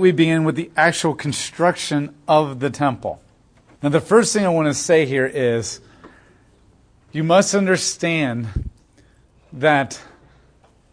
we 0.00 0.12
begin 0.12 0.44
with 0.44 0.56
the 0.56 0.70
actual 0.76 1.14
construction 1.14 2.14
of 2.26 2.60
the 2.60 2.70
temple. 2.70 3.20
Now, 3.82 3.90
the 3.90 4.00
first 4.00 4.32
thing 4.32 4.44
I 4.44 4.48
want 4.48 4.68
to 4.68 4.74
say 4.74 5.06
here 5.06 5.26
is 5.26 5.80
you 7.12 7.24
must 7.24 7.54
understand 7.54 8.70
that 9.52 10.00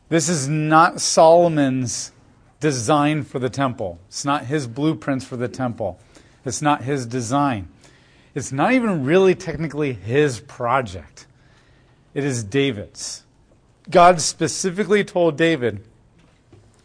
this 0.10 0.30
is 0.30 0.48
not 0.48 1.02
Solomon's 1.02 2.12
design 2.60 3.24
for 3.24 3.40
the 3.40 3.50
temple. 3.50 4.00
It's 4.08 4.26
not 4.26 4.46
his 4.46 4.68
blueprints 4.68 5.26
for 5.26 5.38
the 5.38 5.48
temple. 5.48 6.00
It's 6.46 6.62
not 6.62 6.84
his 6.84 7.06
design. 7.06 7.68
It's 8.34 8.52
not 8.52 8.74
even 8.74 9.04
really 9.04 9.36
technically 9.36 9.94
his 9.94 10.40
project. 10.40 11.28
It 12.14 12.24
is 12.24 12.44
David's. 12.44 13.24
God 13.90 14.22
specifically 14.22 15.04
told 15.04 15.38
David 15.38 15.84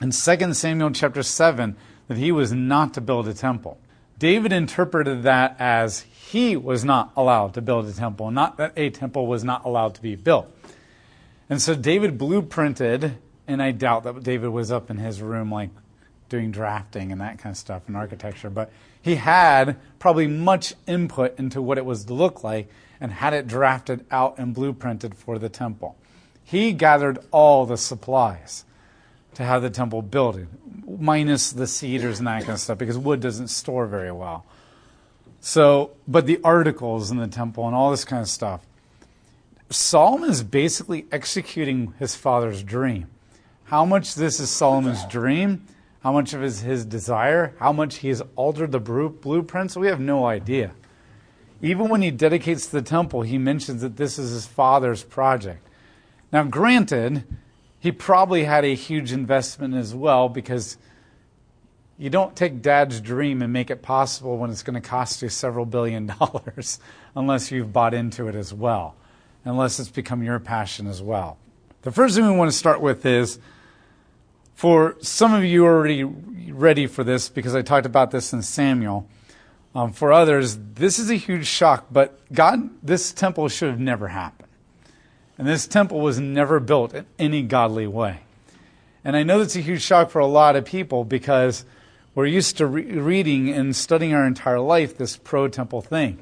in 0.00 0.10
2 0.10 0.54
Samuel 0.54 0.90
chapter 0.90 1.22
7 1.22 1.76
that 2.12 2.20
he 2.20 2.30
was 2.30 2.52
not 2.52 2.92
to 2.94 3.00
build 3.00 3.26
a 3.26 3.32
temple. 3.32 3.78
David 4.18 4.52
interpreted 4.52 5.22
that 5.22 5.56
as 5.58 6.00
he 6.00 6.56
was 6.56 6.84
not 6.84 7.10
allowed 7.16 7.54
to 7.54 7.62
build 7.62 7.86
a 7.86 7.92
temple, 7.92 8.30
not 8.30 8.58
that 8.58 8.74
a 8.76 8.90
temple 8.90 9.26
was 9.26 9.42
not 9.42 9.64
allowed 9.64 9.94
to 9.94 10.02
be 10.02 10.14
built. 10.14 10.46
And 11.48 11.60
so 11.60 11.74
David 11.74 12.18
blueprinted, 12.18 13.14
and 13.48 13.62
I 13.62 13.70
doubt 13.70 14.04
that 14.04 14.22
David 14.22 14.50
was 14.50 14.70
up 14.70 14.90
in 14.90 14.98
his 14.98 15.22
room 15.22 15.50
like 15.50 15.70
doing 16.28 16.50
drafting 16.50 17.12
and 17.12 17.20
that 17.22 17.38
kind 17.38 17.54
of 17.54 17.56
stuff 17.56 17.88
in 17.88 17.96
architecture, 17.96 18.50
but 18.50 18.70
he 19.00 19.14
had 19.14 19.78
probably 19.98 20.26
much 20.26 20.74
input 20.86 21.38
into 21.38 21.62
what 21.62 21.78
it 21.78 21.84
was 21.86 22.04
to 22.04 22.14
look 22.14 22.44
like 22.44 22.68
and 23.00 23.10
had 23.10 23.32
it 23.32 23.46
drafted 23.46 24.04
out 24.10 24.38
and 24.38 24.54
blueprinted 24.54 25.14
for 25.14 25.38
the 25.38 25.48
temple. 25.48 25.96
He 26.44 26.72
gathered 26.72 27.18
all 27.30 27.64
the 27.64 27.78
supplies 27.78 28.64
to 29.34 29.44
have 29.44 29.62
the 29.62 29.70
temple 29.70 30.02
built, 30.02 30.38
minus 30.86 31.52
the 31.52 31.66
cedars 31.66 32.18
and 32.18 32.28
that 32.28 32.40
kind 32.40 32.52
of 32.52 32.60
stuff, 32.60 32.78
because 32.78 32.98
wood 32.98 33.20
doesn't 33.20 33.48
store 33.48 33.86
very 33.86 34.12
well. 34.12 34.44
So, 35.40 35.92
but 36.06 36.26
the 36.26 36.40
articles 36.44 37.10
in 37.10 37.16
the 37.16 37.26
temple 37.26 37.66
and 37.66 37.74
all 37.74 37.90
this 37.90 38.04
kind 38.04 38.22
of 38.22 38.28
stuff. 38.28 38.64
Solomon 39.70 40.30
is 40.30 40.42
basically 40.42 41.06
executing 41.10 41.94
his 41.98 42.14
father's 42.14 42.62
dream. 42.62 43.08
How 43.64 43.84
much 43.84 44.14
this 44.14 44.38
is 44.38 44.50
Solomon's 44.50 45.04
dream, 45.06 45.64
how 46.02 46.12
much 46.12 46.34
of 46.34 46.42
it 46.42 46.46
is 46.46 46.60
his 46.60 46.84
desire, 46.84 47.54
how 47.58 47.72
much 47.72 47.96
he 47.96 48.08
has 48.08 48.22
altered 48.36 48.70
the 48.70 48.80
blueprints, 48.80 49.76
we 49.76 49.86
have 49.86 50.00
no 50.00 50.26
idea. 50.26 50.72
Even 51.62 51.88
when 51.88 52.02
he 52.02 52.10
dedicates 52.10 52.66
the 52.66 52.82
temple, 52.82 53.22
he 53.22 53.38
mentions 53.38 53.82
that 53.82 53.96
this 53.96 54.18
is 54.18 54.32
his 54.32 54.46
father's 54.46 55.04
project. 55.04 55.66
Now, 56.32 56.44
granted, 56.44 57.24
he 57.82 57.90
probably 57.90 58.44
had 58.44 58.64
a 58.64 58.76
huge 58.76 59.10
investment 59.10 59.74
as 59.74 59.92
well 59.92 60.28
because 60.28 60.76
you 61.98 62.10
don't 62.10 62.36
take 62.36 62.62
dad's 62.62 63.00
dream 63.00 63.42
and 63.42 63.52
make 63.52 63.72
it 63.72 63.82
possible 63.82 64.38
when 64.38 64.50
it's 64.50 64.62
going 64.62 64.80
to 64.80 64.88
cost 64.88 65.20
you 65.20 65.28
several 65.28 65.66
billion 65.66 66.06
dollars 66.20 66.78
unless 67.16 67.50
you've 67.50 67.72
bought 67.72 67.92
into 67.92 68.28
it 68.28 68.36
as 68.36 68.54
well 68.54 68.94
unless 69.44 69.80
it's 69.80 69.90
become 69.90 70.22
your 70.22 70.38
passion 70.38 70.86
as 70.86 71.02
well. 71.02 71.36
The 71.82 71.90
first 71.90 72.14
thing 72.14 72.24
we 72.24 72.30
want 72.30 72.52
to 72.52 72.56
start 72.56 72.80
with 72.80 73.04
is 73.04 73.40
for 74.54 74.96
some 75.00 75.34
of 75.34 75.44
you 75.44 75.64
already 75.64 76.04
ready 76.04 76.86
for 76.86 77.02
this 77.02 77.28
because 77.28 77.56
I 77.56 77.62
talked 77.62 77.84
about 77.84 78.12
this 78.12 78.32
in 78.32 78.42
Samuel. 78.42 79.08
Um, 79.74 79.92
for 79.92 80.12
others, 80.12 80.56
this 80.74 81.00
is 81.00 81.10
a 81.10 81.16
huge 81.16 81.48
shock, 81.48 81.86
but 81.90 82.20
God, 82.32 82.70
this 82.80 83.12
temple 83.12 83.48
should 83.48 83.70
have 83.70 83.80
never 83.80 84.06
happened. 84.06 84.41
And 85.42 85.48
this 85.48 85.66
temple 85.66 86.00
was 86.00 86.20
never 86.20 86.60
built 86.60 86.94
in 86.94 87.04
any 87.18 87.42
godly 87.42 87.88
way. 87.88 88.20
And 89.04 89.16
I 89.16 89.24
know 89.24 89.40
that's 89.40 89.56
a 89.56 89.60
huge 89.60 89.82
shock 89.82 90.10
for 90.10 90.20
a 90.20 90.26
lot 90.26 90.54
of 90.54 90.64
people 90.64 91.04
because 91.04 91.64
we're 92.14 92.26
used 92.26 92.58
to 92.58 92.66
re- 92.68 92.84
reading 92.84 93.50
and 93.50 93.74
studying 93.74 94.14
our 94.14 94.24
entire 94.24 94.60
life 94.60 94.96
this 94.96 95.16
pro 95.16 95.48
temple 95.48 95.82
thing. 95.82 96.20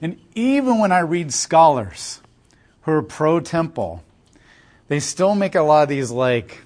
And 0.00 0.18
even 0.34 0.78
when 0.78 0.92
I 0.92 1.00
read 1.00 1.30
scholars 1.30 2.22
who 2.84 2.92
are 2.92 3.02
pro 3.02 3.38
temple, 3.38 4.02
they 4.88 4.98
still 4.98 5.34
make 5.34 5.54
a 5.54 5.60
lot 5.60 5.82
of 5.82 5.88
these 5.90 6.10
like 6.10 6.62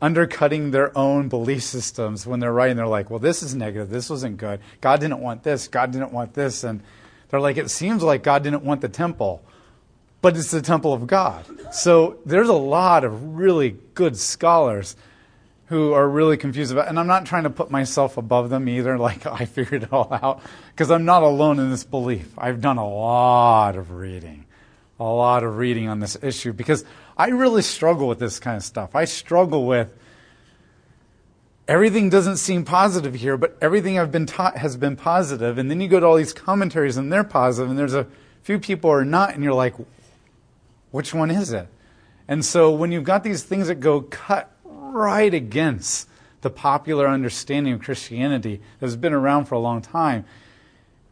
undercutting 0.00 0.70
their 0.70 0.96
own 0.96 1.28
belief 1.28 1.62
systems 1.62 2.26
when 2.26 2.40
they're 2.40 2.54
writing. 2.54 2.78
They're 2.78 2.86
like, 2.86 3.10
well, 3.10 3.18
this 3.18 3.42
is 3.42 3.54
negative. 3.54 3.90
This 3.90 4.08
wasn't 4.08 4.38
good. 4.38 4.60
God 4.80 5.00
didn't 5.00 5.20
want 5.20 5.42
this. 5.42 5.68
God 5.68 5.92
didn't 5.92 6.12
want 6.12 6.32
this. 6.32 6.64
And 6.64 6.80
they're 7.28 7.38
like, 7.38 7.58
it 7.58 7.68
seems 7.68 8.02
like 8.02 8.22
God 8.22 8.42
didn't 8.42 8.62
want 8.62 8.80
the 8.80 8.88
temple, 8.88 9.42
but 10.20 10.36
it's 10.36 10.50
the 10.50 10.62
temple 10.62 10.92
of 10.92 11.06
God. 11.06 11.44
So 11.72 12.18
there's 12.26 12.48
a 12.48 12.54
lot 12.54 13.04
of 13.04 13.36
really 13.36 13.76
good 13.94 14.16
scholars 14.16 14.96
who 15.66 15.92
are 15.92 16.08
really 16.08 16.36
confused 16.36 16.72
about 16.72 16.88
and 16.88 16.98
I'm 16.98 17.06
not 17.06 17.26
trying 17.26 17.42
to 17.42 17.50
put 17.50 17.70
myself 17.70 18.16
above 18.16 18.48
them 18.48 18.68
either 18.68 18.96
like 19.08 19.26
I 19.26 19.44
figured 19.44 19.84
it 19.84 19.92
all 19.92 20.08
out 20.10 20.42
because 20.70 20.90
I'm 20.90 21.04
not 21.04 21.22
alone 21.22 21.58
in 21.58 21.70
this 21.70 21.84
belief. 21.84 22.32
I've 22.38 22.60
done 22.60 22.78
a 22.78 22.88
lot 22.88 23.76
of 23.76 23.90
reading 23.90 24.46
a 25.00 25.04
lot 25.04 25.44
of 25.44 25.56
reading 25.56 25.88
on 25.88 26.00
this 26.00 26.16
issue 26.22 26.52
because 26.52 26.84
I 27.16 27.28
really 27.28 27.62
struggle 27.62 28.08
with 28.08 28.18
this 28.18 28.40
kind 28.40 28.56
of 28.56 28.64
stuff. 28.64 28.94
I 28.94 29.04
struggle 29.04 29.66
with 29.66 29.94
everything 31.68 32.10
doesn't 32.10 32.38
seem 32.38 32.64
positive 32.64 33.14
here, 33.14 33.36
but 33.36 33.56
everything 33.60 33.98
I've 33.98 34.10
been 34.10 34.26
taught 34.26 34.56
has 34.56 34.76
been 34.76 34.96
positive. 34.96 35.58
And 35.58 35.70
then 35.70 35.80
you 35.80 35.88
go 35.88 36.00
to 36.00 36.06
all 36.06 36.16
these 36.16 36.32
commentaries 36.32 36.96
and 36.96 37.12
they're 37.12 37.24
positive, 37.24 37.70
and 37.70 37.78
there's 37.78 37.94
a 37.94 38.06
few 38.42 38.58
people 38.58 38.90
who 38.90 38.96
are 38.96 39.04
not, 39.04 39.34
and 39.34 39.44
you're 39.44 39.52
like, 39.52 39.74
which 40.90 41.14
one 41.14 41.30
is 41.30 41.52
it? 41.52 41.68
And 42.26 42.44
so 42.44 42.70
when 42.70 42.92
you've 42.92 43.04
got 43.04 43.24
these 43.24 43.42
things 43.42 43.68
that 43.68 43.76
go 43.76 44.02
cut 44.02 44.54
right 44.64 45.32
against 45.32 46.08
the 46.42 46.50
popular 46.50 47.08
understanding 47.08 47.72
of 47.72 47.80
Christianity 47.82 48.60
that's 48.78 48.96
been 48.96 49.12
around 49.12 49.46
for 49.46 49.54
a 49.54 49.58
long 49.58 49.80
time, 49.80 50.24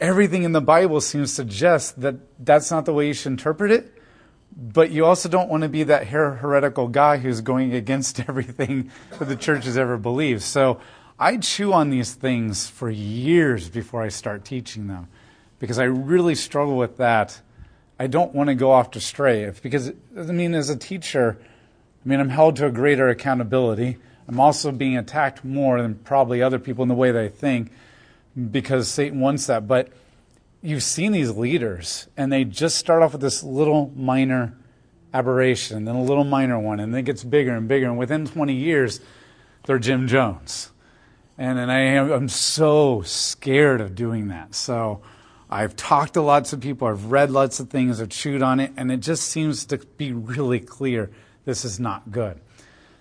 everything 0.00 0.42
in 0.42 0.52
the 0.52 0.60
Bible 0.60 1.00
seems 1.00 1.30
to 1.30 1.34
suggest 1.34 2.00
that 2.00 2.16
that's 2.44 2.70
not 2.70 2.84
the 2.84 2.92
way 2.92 3.08
you 3.08 3.14
should 3.14 3.32
interpret 3.32 3.70
it. 3.70 3.92
But 4.58 4.90
you 4.90 5.04
also 5.04 5.28
don't 5.28 5.50
want 5.50 5.64
to 5.64 5.68
be 5.68 5.82
that 5.84 6.08
her- 6.08 6.36
heretical 6.36 6.88
guy 6.88 7.18
who's 7.18 7.40
going 7.40 7.74
against 7.74 8.20
everything 8.28 8.90
that 9.18 9.26
the 9.26 9.36
church 9.36 9.64
has 9.64 9.76
ever 9.76 9.98
believed. 9.98 10.42
So 10.42 10.80
I 11.18 11.38
chew 11.38 11.72
on 11.72 11.90
these 11.90 12.14
things 12.14 12.66
for 12.68 12.90
years 12.90 13.68
before 13.68 14.02
I 14.02 14.08
start 14.08 14.44
teaching 14.44 14.86
them 14.86 15.08
because 15.58 15.78
I 15.78 15.84
really 15.84 16.34
struggle 16.34 16.76
with 16.76 16.98
that. 16.98 17.40
I 17.98 18.06
don't 18.06 18.34
want 18.34 18.48
to 18.48 18.54
go 18.54 18.72
off 18.72 18.90
to 18.92 19.00
stray. 19.00 19.44
If, 19.44 19.62
because, 19.62 19.92
I 20.16 20.22
mean, 20.22 20.54
as 20.54 20.68
a 20.68 20.76
teacher, 20.76 21.38
I 22.04 22.08
mean, 22.08 22.20
I'm 22.20 22.28
held 22.28 22.56
to 22.56 22.66
a 22.66 22.70
greater 22.70 23.08
accountability. 23.08 23.98
I'm 24.28 24.40
also 24.40 24.72
being 24.72 24.96
attacked 24.96 25.44
more 25.44 25.80
than 25.80 25.94
probably 25.96 26.42
other 26.42 26.58
people 26.58 26.82
in 26.82 26.88
the 26.88 26.94
way 26.94 27.10
that 27.10 27.22
I 27.22 27.28
think 27.28 27.72
because 28.50 28.88
Satan 28.88 29.20
wants 29.20 29.46
that. 29.46 29.66
But 29.66 29.88
you've 30.62 30.82
seen 30.82 31.12
these 31.12 31.30
leaders, 31.30 32.08
and 32.16 32.32
they 32.32 32.44
just 32.44 32.76
start 32.76 33.02
off 33.02 33.12
with 33.12 33.20
this 33.20 33.42
little 33.42 33.92
minor 33.96 34.56
aberration, 35.14 35.84
then 35.84 35.94
a 35.94 36.02
little 36.02 36.24
minor 36.24 36.58
one, 36.58 36.80
and 36.80 36.92
then 36.92 37.00
it 37.00 37.04
gets 37.04 37.24
bigger 37.24 37.54
and 37.54 37.68
bigger. 37.68 37.86
And 37.86 37.96
within 37.96 38.26
20 38.26 38.52
years, 38.52 39.00
they're 39.64 39.78
Jim 39.78 40.06
Jones. 40.06 40.70
And, 41.38 41.58
and 41.58 41.70
I 41.70 41.80
am, 41.80 42.10
I'm 42.12 42.28
so 42.28 43.02
scared 43.02 43.80
of 43.80 43.94
doing 43.94 44.28
that. 44.28 44.54
So 44.54 45.02
I've 45.48 45.76
talked 45.76 46.14
to 46.14 46.22
lots 46.22 46.52
of 46.52 46.60
people, 46.60 46.88
I've 46.88 47.06
read 47.06 47.30
lots 47.30 47.60
of 47.60 47.70
things, 47.70 48.00
I've 48.00 48.08
chewed 48.08 48.42
on 48.42 48.58
it, 48.58 48.72
and 48.76 48.90
it 48.90 48.98
just 48.98 49.28
seems 49.28 49.64
to 49.66 49.78
be 49.78 50.12
really 50.12 50.58
clear 50.58 51.10
this 51.44 51.64
is 51.64 51.78
not 51.78 52.10
good. 52.10 52.40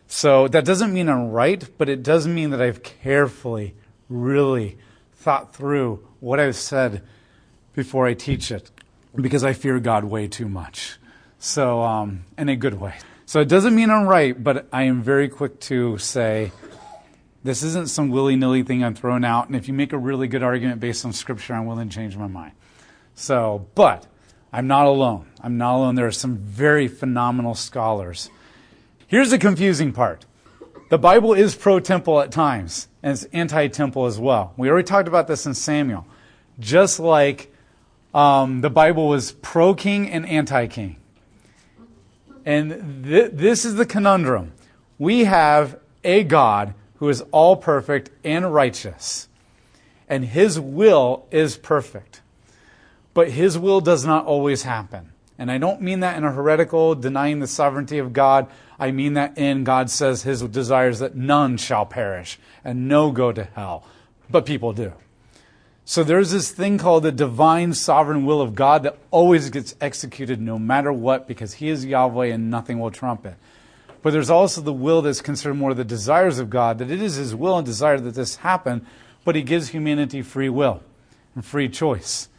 So 0.08 0.48
that 0.50 0.66
doesn't 0.66 0.94
mean 0.94 1.10
I'm 1.10 1.32
right, 1.32 1.68
but 1.78 1.90
it 1.90 2.04
does 2.04 2.28
mean 2.28 2.52
that 2.52 2.62
I've 2.62 2.84
carefully, 2.84 3.74
really 4.08 4.78
thought 5.14 5.56
through 5.56 6.08
what 6.20 6.40
I've 6.40 6.56
said 6.56 7.02
before 7.74 8.06
I 8.06 8.14
teach 8.14 8.52
it 8.52 8.70
because 9.16 9.44
I 9.44 9.54
fear 9.54 9.80
God 9.80 10.04
way 10.04 10.28
too 10.28 10.48
much. 10.48 11.00
So, 11.40 11.82
um, 11.82 12.26
in 12.38 12.50
a 12.50 12.56
good 12.56 12.80
way. 12.80 12.94
So 13.26 13.42
it 13.42 13.48
doesn't 13.48 13.76
mean 13.76 13.90
I'm 13.90 14.06
right, 14.06 14.42
but 14.42 14.68
I 14.72 14.84
am 14.84 15.02
very 15.02 15.30
quick 15.30 15.60
to 15.62 15.98
say 15.98 16.52
this 17.46 17.62
isn't 17.62 17.92
some 17.92 18.10
willy 18.10 18.36
nilly 18.36 18.64
thing 18.64 18.84
I'm 18.84 18.96
throwing 18.96 19.24
out. 19.24 19.46
And 19.46 19.56
if 19.56 19.68
you 19.68 19.74
make 19.76 19.94
a 19.94 20.00
really 20.00 20.28
good 20.28 20.42
argument 20.42 20.80
based 20.80 21.06
on 21.06 21.14
scripture, 21.14 21.54
I'm 21.54 21.68
willing 21.68 21.90
to 21.90 21.96
change 21.96 22.18
my 22.18 22.26
mind. 22.26 22.54
So, 23.14 23.68
but 23.76 24.08
I'm 24.52 24.66
not 24.66 24.88
alone. 24.88 25.28
I'm 25.42 25.56
not 25.60 25.76
alone. 25.76 25.94
There 25.94 26.08
are 26.08 26.12
some 26.12 26.38
very 26.38 26.88
phenomenal 26.88 27.54
scholars. 27.54 28.32
Here's 29.06 29.30
the 29.30 29.38
confusing 29.38 29.94
part 29.94 30.26
the 30.90 30.98
Bible 30.98 31.36
is 31.36 31.54
pro 31.56 31.80
temple 31.80 32.20
at 32.20 32.32
times, 32.32 32.88
and 33.04 33.14
it's 33.14 33.26
anti 33.26 33.68
temple 33.68 34.08
as 34.08 34.18
well. 34.18 34.56
We 34.58 34.68
already 34.68 34.88
talked 34.88 35.08
about 35.08 35.28
this 35.28 35.46
in 35.46 35.54
Samuel. 35.54 36.08
Just 36.60 37.00
like 37.00 37.54
um, 38.12 38.62
the 38.62 38.72
Bible 38.72 39.08
was 39.08 39.34
pro 39.34 39.76
king 39.76 40.10
and 40.10 40.28
anti 40.28 40.66
king. 40.66 40.96
And 42.44 43.06
th- 43.06 43.34
this 43.34 43.66
is 43.66 43.76
the 43.76 43.86
conundrum. 43.86 44.54
We 44.98 45.26
have 45.26 45.80
a 46.04 46.24
God 46.24 46.74
who 46.98 47.10
is 47.10 47.22
all 47.32 47.56
perfect 47.56 48.10
and 48.24 48.54
righteous, 48.54 49.28
and 50.08 50.26
his 50.26 50.60
will 50.60 51.26
is 51.32 51.58
perfect. 51.58 52.22
But 53.14 53.32
his 53.32 53.58
will 53.58 53.82
does 53.82 54.06
not 54.06 54.26
always 54.26 54.64
happen. 54.64 55.12
And 55.38 55.52
I 55.52 55.58
don't 55.58 55.82
mean 55.82 56.00
that 56.02 56.18
in 56.18 56.24
a 56.24 56.32
heretical, 56.32 56.96
denying 56.96 57.40
the 57.40 57.48
sovereignty 57.48 57.98
of 57.98 58.14
God. 58.14 58.48
I 58.80 58.92
mean 58.92 59.14
that 59.14 59.38
in 59.38 59.64
God 59.64 59.90
says 59.90 60.24
his 60.24 60.42
desires 60.44 61.00
that 61.00 61.16
none 61.16 61.58
shall 61.58 61.86
perish 61.86 62.40
and 62.64 62.88
no 62.88 63.12
go 63.12 63.32
to 63.32 63.44
hell. 63.44 63.86
But 64.30 64.46
people 64.46 64.74
do. 64.74 64.94
So 65.84 66.04
there's 66.04 66.32
this 66.32 66.52
thing 66.52 66.78
called 66.78 67.04
the 67.04 67.12
divine 67.12 67.74
sovereign 67.74 68.26
will 68.26 68.42
of 68.42 68.56
God 68.56 68.84
that 68.84 68.98
always 69.12 69.50
gets 69.50 69.76
executed 69.80 70.42
no 70.42 70.58
matter 70.58 70.92
what 70.92 71.28
because 71.28 71.56
he 71.56 71.70
is 71.70 71.86
Yahweh 71.86 72.28
and 72.28 72.50
nothing 72.50 72.80
will 72.80 72.90
trump 72.90 73.26
it. 73.26 73.36
But 74.06 74.14
there's 74.14 74.30
also 74.30 74.62
the 74.62 74.72
will 74.72 75.02
that's 75.02 75.20
considered 75.20 75.56
more 75.56 75.74
the 75.74 75.84
desires 75.84 76.38
of 76.38 76.52
God, 76.52 76.78
that 76.78 76.92
it 76.92 77.02
is 77.02 77.16
his 77.16 77.34
will 77.34 77.58
and 77.58 77.66
desire 77.66 78.00
that 78.00 78.14
this 78.14 78.36
happen, 78.36 78.86
but 79.24 79.36
he 79.36 79.42
gives 79.42 79.70
humanity 79.70 80.22
free 80.22 80.48
will 80.48 80.84
and 81.34 81.44
free 81.44 81.68
choice. 81.68 82.30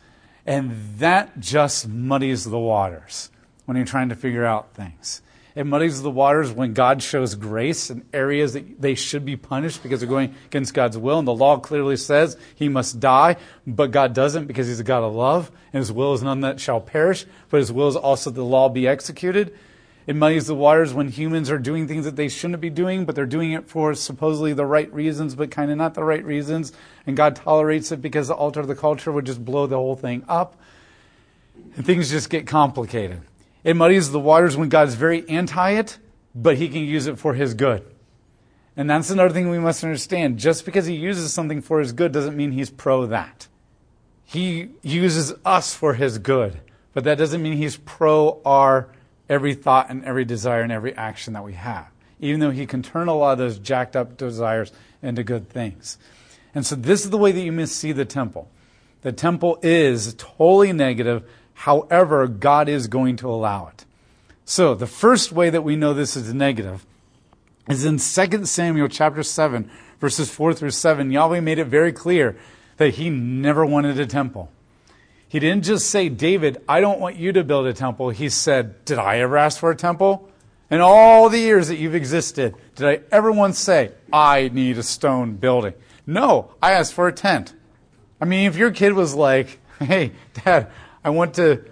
And 0.47 0.71
that 0.99 1.41
just 1.41 1.89
muddies 1.89 2.45
the 2.45 2.57
waters 2.57 3.33
when 3.65 3.77
you're 3.77 3.85
trying 3.85 4.11
to 4.11 4.15
figure 4.15 4.45
out 4.45 4.75
things. 4.75 5.23
It 5.57 5.67
muddies 5.67 6.03
the 6.03 6.11
waters 6.11 6.53
when 6.53 6.73
God 6.73 7.03
shows 7.03 7.35
grace 7.35 7.91
in 7.91 8.05
areas 8.13 8.53
that 8.53 8.81
they 8.81 8.95
should 8.95 9.25
be 9.25 9.37
punished 9.37 9.83
because 9.83 9.99
they're 9.99 10.09
going 10.09 10.37
against 10.47 10.73
God's 10.73 10.97
will. 10.97 11.19
And 11.19 11.27
the 11.27 11.35
law 11.35 11.59
clearly 11.59 11.97
says 11.97 12.37
he 12.55 12.69
must 12.69 13.01
die, 13.01 13.39
but 13.67 13.91
God 13.91 14.15
doesn't 14.15 14.47
because 14.47 14.69
he's 14.69 14.79
a 14.79 14.85
God 14.85 15.03
of 15.03 15.17
love. 15.17 15.51
And 15.73 15.81
his 15.81 15.91
will 15.91 16.15
is 16.15 16.23
none 16.23 16.43
that 16.43 16.61
shall 16.61 16.81
perish, 16.81 17.27
but 17.51 17.59
his 17.59 17.73
will 17.73 17.89
is 17.89 17.97
also 17.97 18.31
the 18.31 18.45
law 18.45 18.69
be 18.69 18.87
executed. 18.87 19.53
It 20.07 20.15
muddies 20.15 20.47
the 20.47 20.55
waters 20.55 20.95
when 20.95 21.09
humans 21.09 21.51
are 21.51 21.59
doing 21.59 21.89
things 21.89 22.05
that 22.05 22.15
they 22.15 22.29
shouldn't 22.29 22.61
be 22.61 22.71
doing, 22.71 23.05
but 23.05 23.17
they're 23.17 23.27
doing 23.27 23.53
it 23.53 23.69
for 23.69 23.93
supposedly 23.95 24.53
the 24.53 24.65
right 24.65 24.93
reasons, 24.93 25.35
but 25.35 25.51
kind 25.51 25.71
of 25.71 25.77
not 25.77 25.95
the 25.95 26.05
right 26.05 26.25
reasons. 26.25 26.73
And 27.07 27.17
God 27.17 27.35
tolerates 27.35 27.91
it 27.91 28.01
because 28.01 28.29
the 28.29 28.35
altar 28.35 28.61
of 28.61 28.69
the 28.69 28.77
culture 28.77 29.11
would 29.11 29.27
just 29.27 29.45
blow 29.45 29.67
the 29.67 29.77
whole 29.77 29.97
thing 29.97 30.25
up. 30.29 30.57
And 31.75 31.85
things 31.85 32.11
just 32.11 32.31
get 32.31 32.47
complicated. 32.47 33.21
It 33.65 33.75
muddies 33.75 34.13
the 34.13 34.21
waters 34.21 34.57
when 34.57 34.69
God's 34.69 34.95
very 34.95 35.29
anti 35.29 35.73
it, 35.73 35.99
but 36.35 36.57
he 36.57 36.69
can 36.69 36.85
use 36.85 37.09
it 37.09 37.19
for 37.19 37.35
his 37.35 37.55
good. 37.55 37.85
And 38.77 38.89
that's 38.89 39.11
another 39.11 39.35
thing 39.35 39.51
we 39.51 39.59
must 39.59 39.83
understand. 39.83 40.39
Just 40.39 40.65
because 40.65 40.87
he 40.87 40.95
uses 40.95 41.33
something 41.33 41.61
for 41.63 41.81
his 41.81 41.93
good 41.93 42.13
doesn't 42.13 42.37
mean 42.37 42.53
he's 42.53 42.71
pro 42.71 43.07
that. 43.07 43.49
He 44.25 44.69
uses 44.83 45.35
us 45.45 45.75
for 45.75 45.95
his 45.95 46.19
good, 46.19 46.61
but 46.93 47.05
that 47.05 47.19
doesn't 47.19 47.43
mean 47.43 47.55
he's 47.55 47.77
pro 47.77 48.41
our 48.45 48.89
every 49.29 49.55
thought 49.55 49.91
and 49.91 50.05
every 50.05 50.25
desire 50.25 50.63
and 50.63 50.73
every 50.73 50.95
action 50.95 51.33
that 51.35 51.45
we 51.45 51.55
have, 51.55 51.87
even 52.21 52.41
though 52.41 52.51
He 52.51 52.67
can 52.67 52.83
turn 52.83 53.09
a 53.09 53.15
lot 53.15 53.33
of 53.33 53.39
those 53.39 53.59
jacked 53.59 53.97
up 53.97 54.17
desires 54.17 54.73
into 55.03 55.23
good 55.23 55.49
things. 55.49 55.99
And 56.55 56.65
so, 56.65 56.75
this 56.75 57.05
is 57.05 57.11
the 57.11 57.19
way 57.19 57.33
that 57.33 57.41
you 57.41 57.53
must 57.53 57.77
see 57.77 57.93
the 57.93 58.05
temple. 58.05 58.49
The 59.03 59.13
temple 59.13 59.59
is 59.63 60.15
totally 60.15 60.73
negative, 60.73 61.23
however, 61.55 62.27
God 62.27 62.69
is 62.69 62.87
going 62.87 63.17
to 63.17 63.29
allow 63.29 63.69
it. 63.69 63.85
So, 64.45 64.75
the 64.75 64.87
first 64.87 65.33
way 65.33 65.51
that 65.51 65.63
we 65.63 65.77
know 65.77 65.93
this 65.93 66.17
is 66.17 66.33
negative 66.33 66.87
is 67.69 67.85
in 67.85 67.99
2 67.99 68.45
Samuel 68.47 68.89
chapter 68.89 69.23
7, 69.23 69.71
verses 70.01 70.31
4 70.31 70.55
through 70.55 70.71
7. 70.71 71.11
Yahweh 71.11 71.41
made 71.41 71.59
it 71.59 71.67
very 71.67 71.93
clear 71.93 72.37
that 72.77 72.95
He 72.95 73.11
never 73.11 73.67
wanted 73.67 73.99
a 73.99 74.07
temple. 74.07 74.51
He 75.29 75.41
didn't 75.41 75.65
just 75.65 75.91
say, 75.91 76.09
David, 76.09 76.63
I 76.69 76.81
don't 76.81 77.01
want 77.01 77.17
you 77.17 77.33
to 77.33 77.43
build 77.43 77.67
a 77.67 77.73
temple. 77.73 78.11
He 78.11 78.29
said, 78.29 78.85
Did 78.85 78.99
I 78.99 79.19
ever 79.19 79.37
ask 79.37 79.59
for 79.59 79.71
a 79.71 79.77
temple? 79.77 80.31
In 80.71 80.81
all 80.81 81.29
the 81.29 81.39
years 81.39 81.69
that 81.69 81.77
you've 81.77 81.95
existed, 81.95 82.55
did 82.75 82.87
I 82.87 83.01
ever 83.13 83.31
once 83.31 83.59
say, 83.59 83.93
I 84.13 84.49
need 84.53 84.79
a 84.79 84.83
stone 84.83 85.35
building? 85.35 85.75
No, 86.07 86.53
I 86.63 86.73
asked 86.73 86.95
for 86.95 87.09
a 87.09 87.13
tent. 87.13 87.55
I 88.21 88.25
mean, 88.25 88.47
if 88.47 88.57
your 88.57 88.71
kid 88.71 88.93
was 88.93 89.15
like, 89.15 89.59
Hey, 89.79 90.13
Dad, 90.45 90.71
I 91.05 91.11
want 91.11 91.35
to 91.35 91.65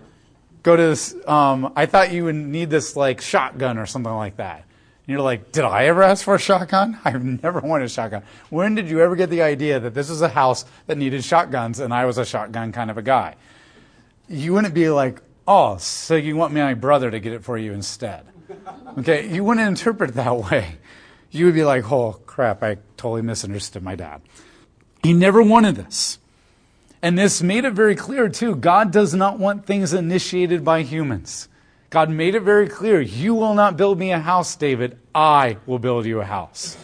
go 0.62 0.76
to 0.76 0.82
this, 0.82 1.14
um, 1.26 1.72
I 1.76 1.86
thought 1.86 2.12
you 2.12 2.24
would 2.24 2.34
need 2.34 2.70
this 2.70 2.96
like 2.96 3.20
shotgun 3.20 3.78
or 3.78 3.86
something 3.86 4.12
like 4.12 4.36
that. 4.36 4.64
And 5.06 5.12
you're 5.12 5.22
like, 5.22 5.52
did 5.52 5.64
I 5.64 5.84
ever 5.86 6.02
ask 6.02 6.24
for 6.24 6.34
a 6.34 6.38
shotgun? 6.38 6.98
I've 7.04 7.22
never 7.24 7.60
wanted 7.60 7.84
a 7.84 7.88
shotgun. 7.88 8.22
When 8.48 8.74
did 8.74 8.88
you 8.88 9.00
ever 9.00 9.16
get 9.16 9.28
the 9.28 9.42
idea 9.42 9.78
that 9.80 9.92
this 9.92 10.08
is 10.08 10.22
a 10.22 10.28
house 10.28 10.64
that 10.86 10.96
needed 10.96 11.22
shotguns 11.24 11.78
and 11.78 11.92
I 11.92 12.06
was 12.06 12.16
a 12.16 12.24
shotgun 12.24 12.72
kind 12.72 12.90
of 12.90 12.96
a 12.96 13.02
guy? 13.02 13.36
You 14.28 14.54
wouldn't 14.54 14.72
be 14.72 14.88
like, 14.88 15.20
oh, 15.46 15.76
so 15.76 16.14
you 16.14 16.36
want 16.36 16.54
my 16.54 16.72
brother 16.72 17.10
to 17.10 17.20
get 17.20 17.34
it 17.34 17.44
for 17.44 17.58
you 17.58 17.72
instead. 17.72 18.26
Okay, 18.96 19.26
you 19.26 19.42
wouldn't 19.42 19.66
interpret 19.66 20.10
it 20.10 20.12
that 20.12 20.36
way. 20.36 20.76
You 21.32 21.46
would 21.46 21.54
be 21.54 21.64
like, 21.64 21.90
oh 21.90 22.12
crap, 22.26 22.62
I 22.62 22.76
totally 22.96 23.22
misunderstood 23.22 23.82
my 23.82 23.96
dad. 23.96 24.22
He 25.02 25.12
never 25.12 25.42
wanted 25.42 25.74
this. 25.74 26.18
And 27.02 27.18
this 27.18 27.42
made 27.42 27.64
it 27.64 27.72
very 27.72 27.96
clear 27.96 28.28
too. 28.28 28.54
God 28.54 28.92
does 28.92 29.12
not 29.12 29.40
want 29.40 29.66
things 29.66 29.92
initiated 29.92 30.64
by 30.64 30.82
humans. 30.82 31.48
God 31.94 32.10
made 32.10 32.34
it 32.34 32.40
very 32.40 32.68
clear 32.68 33.00
you 33.00 33.36
will 33.36 33.54
not 33.54 33.76
build 33.76 34.00
me 34.00 34.10
a 34.10 34.18
house, 34.18 34.56
David. 34.56 34.98
I 35.14 35.58
will 35.64 35.78
build 35.78 36.06
you 36.06 36.20
a 36.20 36.24
house. 36.24 36.76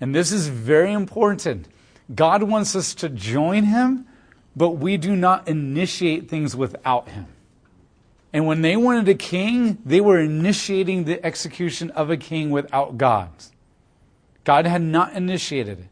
And 0.00 0.14
this 0.14 0.30
is 0.30 0.46
very 0.46 0.92
important. 0.92 1.66
God 2.14 2.44
wants 2.44 2.76
us 2.76 2.94
to 2.94 3.08
join 3.08 3.64
him, 3.64 4.06
but 4.54 4.70
we 4.70 4.98
do 4.98 5.16
not 5.16 5.48
initiate 5.48 6.28
things 6.28 6.54
without 6.54 7.08
him. 7.08 7.26
And 8.32 8.46
when 8.46 8.62
they 8.62 8.76
wanted 8.76 9.08
a 9.08 9.16
king, 9.16 9.78
they 9.84 10.00
were 10.00 10.20
initiating 10.20 11.06
the 11.06 11.26
execution 11.26 11.90
of 11.90 12.08
a 12.08 12.16
king 12.16 12.50
without 12.50 12.96
God. 12.96 13.30
God 14.44 14.64
had 14.64 14.82
not 14.82 15.14
initiated 15.14 15.80
it. 15.80 15.88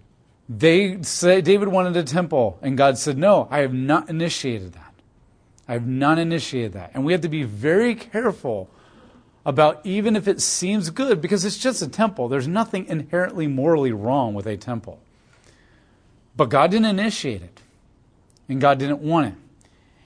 They 0.48 1.02
said 1.02 1.42
David 1.42 1.66
wanted 1.66 1.96
a 1.96 2.04
temple, 2.04 2.56
and 2.62 2.78
God 2.78 2.98
said, 2.98 3.18
No, 3.18 3.48
I 3.50 3.62
have 3.62 3.74
not 3.74 4.08
initiated 4.08 4.74
that. 4.74 4.91
I 5.68 5.74
have 5.74 5.86
not 5.86 6.18
initiated 6.18 6.72
that. 6.72 6.90
And 6.94 7.04
we 7.04 7.12
have 7.12 7.20
to 7.22 7.28
be 7.28 7.44
very 7.44 7.94
careful 7.94 8.68
about 9.44 9.80
even 9.84 10.16
if 10.16 10.28
it 10.28 10.40
seems 10.40 10.90
good, 10.90 11.20
because 11.20 11.44
it's 11.44 11.58
just 11.58 11.82
a 11.82 11.88
temple. 11.88 12.28
There's 12.28 12.48
nothing 12.48 12.86
inherently 12.86 13.46
morally 13.46 13.92
wrong 13.92 14.34
with 14.34 14.46
a 14.46 14.56
temple. 14.56 15.00
But 16.36 16.48
God 16.48 16.70
didn't 16.70 16.86
initiate 16.86 17.42
it, 17.42 17.60
and 18.48 18.60
God 18.60 18.78
didn't 18.78 19.00
want 19.00 19.28
it. 19.28 19.34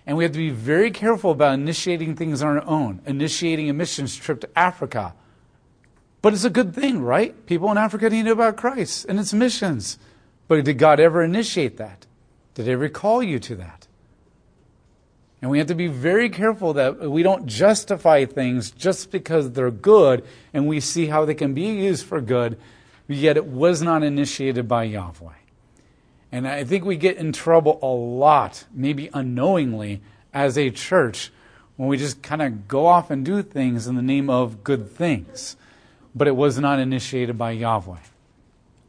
And 0.06 0.16
we 0.16 0.24
have 0.24 0.32
to 0.32 0.38
be 0.38 0.50
very 0.50 0.90
careful 0.90 1.32
about 1.32 1.54
initiating 1.54 2.16
things 2.16 2.42
on 2.42 2.56
our 2.56 2.64
own, 2.64 3.00
initiating 3.06 3.68
a 3.68 3.72
missions 3.72 4.16
trip 4.16 4.40
to 4.40 4.58
Africa. 4.58 5.14
But 6.22 6.32
it's 6.32 6.44
a 6.44 6.50
good 6.50 6.74
thing, 6.74 7.02
right? 7.02 7.46
People 7.46 7.70
in 7.70 7.78
Africa 7.78 8.08
need 8.08 8.22
to 8.22 8.24
know 8.24 8.32
about 8.32 8.56
Christ 8.56 9.06
and 9.08 9.18
its 9.18 9.34
missions. 9.34 9.98
But 10.48 10.64
did 10.64 10.78
God 10.78 11.00
ever 11.00 11.22
initiate 11.22 11.76
that? 11.76 12.06
Did 12.54 12.66
He 12.66 12.72
ever 12.72 12.88
call 12.88 13.22
you 13.22 13.38
to 13.40 13.56
that? 13.56 13.85
And 15.42 15.50
we 15.50 15.58
have 15.58 15.66
to 15.68 15.74
be 15.74 15.86
very 15.86 16.30
careful 16.30 16.72
that 16.74 17.10
we 17.10 17.22
don't 17.22 17.46
justify 17.46 18.24
things 18.24 18.70
just 18.70 19.10
because 19.10 19.52
they're 19.52 19.70
good 19.70 20.24
and 20.54 20.66
we 20.66 20.80
see 20.80 21.06
how 21.06 21.24
they 21.24 21.34
can 21.34 21.52
be 21.52 21.62
used 21.62 22.06
for 22.06 22.20
good, 22.20 22.58
yet 23.06 23.36
it 23.36 23.46
was 23.46 23.82
not 23.82 24.02
initiated 24.02 24.66
by 24.66 24.84
Yahweh. 24.84 25.34
And 26.32 26.48
I 26.48 26.64
think 26.64 26.84
we 26.84 26.96
get 26.96 27.18
in 27.18 27.32
trouble 27.32 27.78
a 27.82 27.86
lot, 27.86 28.64
maybe 28.72 29.10
unknowingly, 29.12 30.00
as 30.32 30.58
a 30.58 30.70
church 30.70 31.32
when 31.76 31.88
we 31.88 31.96
just 31.96 32.22
kind 32.22 32.42
of 32.42 32.66
go 32.66 32.86
off 32.86 33.10
and 33.10 33.24
do 33.24 33.42
things 33.42 33.86
in 33.86 33.94
the 33.94 34.02
name 34.02 34.30
of 34.30 34.64
good 34.64 34.90
things. 34.90 35.56
But 36.14 36.28
it 36.28 36.36
was 36.36 36.58
not 36.58 36.78
initiated 36.78 37.36
by 37.36 37.52
Yahweh. 37.52 37.98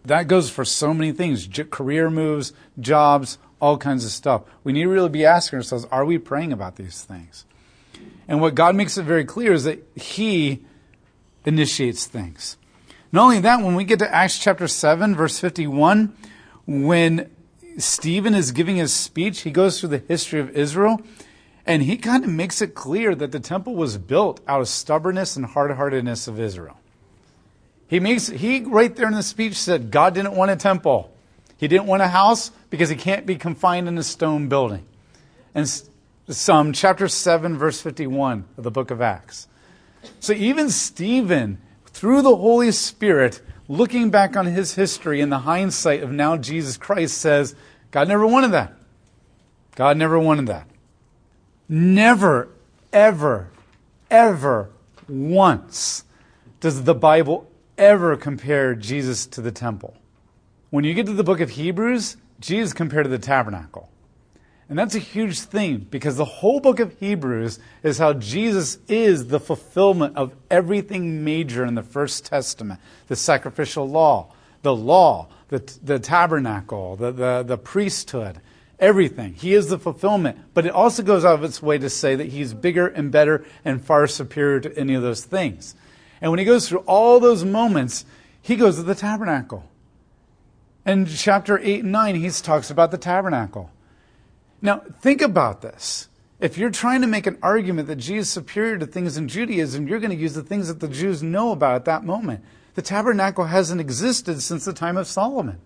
That 0.05 0.29
goes 0.29 0.49
for 0.49 0.63
so 0.63 0.93
many 0.93 1.11
things 1.11 1.47
career 1.69 2.09
moves, 2.09 2.53
jobs, 2.79 3.37
all 3.59 3.77
kinds 3.77 4.05
of 4.05 4.11
stuff. 4.11 4.43
We 4.63 4.73
need 4.73 4.83
to 4.83 4.89
really 4.89 5.09
be 5.09 5.25
asking 5.25 5.57
ourselves, 5.57 5.85
are 5.91 6.05
we 6.05 6.17
praying 6.17 6.53
about 6.53 6.75
these 6.75 7.03
things? 7.03 7.45
And 8.27 8.41
what 8.41 8.55
God 8.55 8.75
makes 8.75 8.97
it 8.97 9.03
very 9.03 9.25
clear 9.25 9.53
is 9.53 9.63
that 9.63 9.83
He 9.95 10.63
initiates 11.45 12.05
things. 12.05 12.57
Not 13.11 13.23
only 13.23 13.39
that, 13.39 13.63
when 13.63 13.75
we 13.75 13.85
get 13.85 13.99
to 13.99 14.13
Acts 14.13 14.37
chapter 14.37 14.67
7, 14.67 15.15
verse 15.15 15.39
51, 15.39 16.15
when 16.65 17.31
Stephen 17.77 18.33
is 18.33 18.51
giving 18.51 18.75
his 18.75 18.93
speech, 18.93 19.41
he 19.41 19.51
goes 19.51 19.79
through 19.79 19.89
the 19.89 19.99
history 19.99 20.39
of 20.39 20.49
Israel, 20.51 21.01
and 21.65 21.83
he 21.83 21.97
kind 21.97 22.23
of 22.23 22.29
makes 22.29 22.61
it 22.61 22.75
clear 22.75 23.15
that 23.15 23.31
the 23.31 23.39
temple 23.39 23.75
was 23.75 23.97
built 23.97 24.41
out 24.47 24.61
of 24.61 24.67
stubbornness 24.67 25.35
and 25.35 25.45
hard 25.45 25.71
heartedness 25.71 26.27
of 26.27 26.39
Israel. 26.39 26.77
He 27.87 27.99
makes 27.99 28.27
he 28.27 28.61
right 28.61 28.93
there 28.93 29.07
in 29.07 29.13
the 29.13 29.23
speech 29.23 29.55
said 29.55 29.91
God 29.91 30.13
didn't 30.13 30.35
want 30.35 30.51
a 30.51 30.55
temple. 30.57 31.13
He 31.57 31.67
didn't 31.67 31.87
want 31.87 32.01
a 32.01 32.07
house 32.07 32.51
because 32.69 32.89
he 32.89 32.95
can't 32.95 33.25
be 33.25 33.35
confined 33.35 33.87
in 33.87 33.97
a 33.97 34.03
stone 34.03 34.47
building. 34.47 34.85
And 35.55 35.67
some 36.29 36.73
chapter 36.73 37.07
7 37.07 37.57
verse 37.57 37.81
51 37.81 38.45
of 38.57 38.63
the 38.63 38.71
book 38.71 38.91
of 38.91 39.01
Acts. 39.01 39.47
So 40.19 40.33
even 40.33 40.69
Stephen 40.69 41.59
through 41.87 42.21
the 42.21 42.35
Holy 42.35 42.71
Spirit 42.71 43.41
looking 43.67 44.09
back 44.09 44.37
on 44.37 44.45
his 44.45 44.75
history 44.75 45.19
in 45.19 45.29
the 45.29 45.39
hindsight 45.39 46.03
of 46.03 46.11
now 46.11 46.37
Jesus 46.37 46.77
Christ 46.77 47.17
says 47.17 47.55
God 47.91 48.07
never 48.07 48.27
wanted 48.27 48.51
that. 48.51 48.73
God 49.75 49.97
never 49.97 50.19
wanted 50.19 50.47
that. 50.47 50.67
Never 51.67 52.49
ever 52.93 53.49
ever 54.09 54.69
once 55.09 56.03
does 56.59 56.83
the 56.83 56.95
Bible 56.95 57.49
ever 57.77 58.15
compare 58.15 58.75
Jesus 58.75 59.25
to 59.27 59.41
the 59.41 59.51
temple. 59.51 59.96
When 60.69 60.83
you 60.83 60.93
get 60.93 61.05
to 61.05 61.13
the 61.13 61.23
book 61.23 61.39
of 61.39 61.51
Hebrews, 61.51 62.17
Jesus 62.39 62.73
compared 62.73 63.05
to 63.05 63.09
the 63.09 63.17
tabernacle. 63.17 63.89
And 64.69 64.77
that's 64.77 64.95
a 64.95 64.99
huge 64.99 65.39
thing 65.39 65.87
because 65.89 66.17
the 66.17 66.25
whole 66.25 66.59
book 66.59 66.81
of 66.81 66.99
Hebrews 66.99 67.57
is 67.83 67.97
how 67.97 68.11
Jesus 68.13 68.77
is 68.89 69.27
the 69.27 69.39
fulfillment 69.39 70.17
of 70.17 70.35
everything 70.51 71.23
major 71.23 71.65
in 71.65 71.75
the 71.75 71.83
First 71.83 72.25
Testament 72.25 72.81
the 73.07 73.15
sacrificial 73.15 73.87
law, 73.87 74.33
the 74.63 74.75
law, 74.75 75.29
the, 75.47 75.59
the 75.81 75.99
tabernacle, 75.99 76.97
the, 76.97 77.11
the, 77.13 77.43
the 77.43 77.57
priesthood, 77.57 78.41
everything. 78.77 79.35
He 79.35 79.53
is 79.53 79.69
the 79.69 79.79
fulfillment. 79.79 80.37
But 80.53 80.65
it 80.65 80.73
also 80.73 81.01
goes 81.01 81.23
out 81.23 81.35
of 81.35 81.45
its 81.45 81.61
way 81.61 81.77
to 81.77 81.89
say 81.89 82.15
that 82.15 82.27
he's 82.27 82.53
bigger 82.53 82.87
and 82.87 83.09
better 83.09 83.45
and 83.63 83.81
far 83.81 84.05
superior 84.07 84.59
to 84.59 84.77
any 84.77 84.95
of 84.95 85.01
those 85.01 85.23
things. 85.23 85.75
And 86.19 86.29
when 86.29 86.39
he 86.39 86.45
goes 86.45 86.67
through 86.67 86.79
all 86.79 87.21
those 87.21 87.45
moments, 87.45 88.03
he 88.41 88.57
goes 88.57 88.75
to 88.75 88.83
the 88.83 88.95
tabernacle. 88.95 89.63
In 90.87 91.05
chapter 91.05 91.59
8 91.59 91.83
and 91.83 91.91
9, 91.91 92.15
he 92.15 92.29
talks 92.29 92.71
about 92.71 92.91
the 92.91 92.97
tabernacle. 92.97 93.69
Now, 94.61 94.81
think 95.01 95.21
about 95.21 95.61
this. 95.61 96.07
If 96.39 96.57
you're 96.57 96.71
trying 96.71 97.01
to 97.01 97.07
make 97.07 97.27
an 97.27 97.37
argument 97.41 97.89
that 97.89 97.97
Jesus 97.97 98.27
is 98.27 98.33
superior 98.33 98.77
to 98.77 98.85
things 98.85 99.17
in 99.17 99.27
Judaism, 99.27 99.87
you're 99.87 99.99
going 99.99 100.15
to 100.15 100.15
use 100.15 100.33
the 100.33 100.43
things 100.43 100.69
that 100.69 100.79
the 100.79 100.87
Jews 100.87 101.21
know 101.21 101.51
about 101.51 101.75
at 101.75 101.85
that 101.85 102.05
moment. 102.05 102.41
The 102.75 102.81
tabernacle 102.81 103.45
hasn't 103.45 103.81
existed 103.81 104.41
since 104.41 104.63
the 104.63 104.71
time 104.71 104.95
of 104.95 105.07
Solomon. 105.07 105.59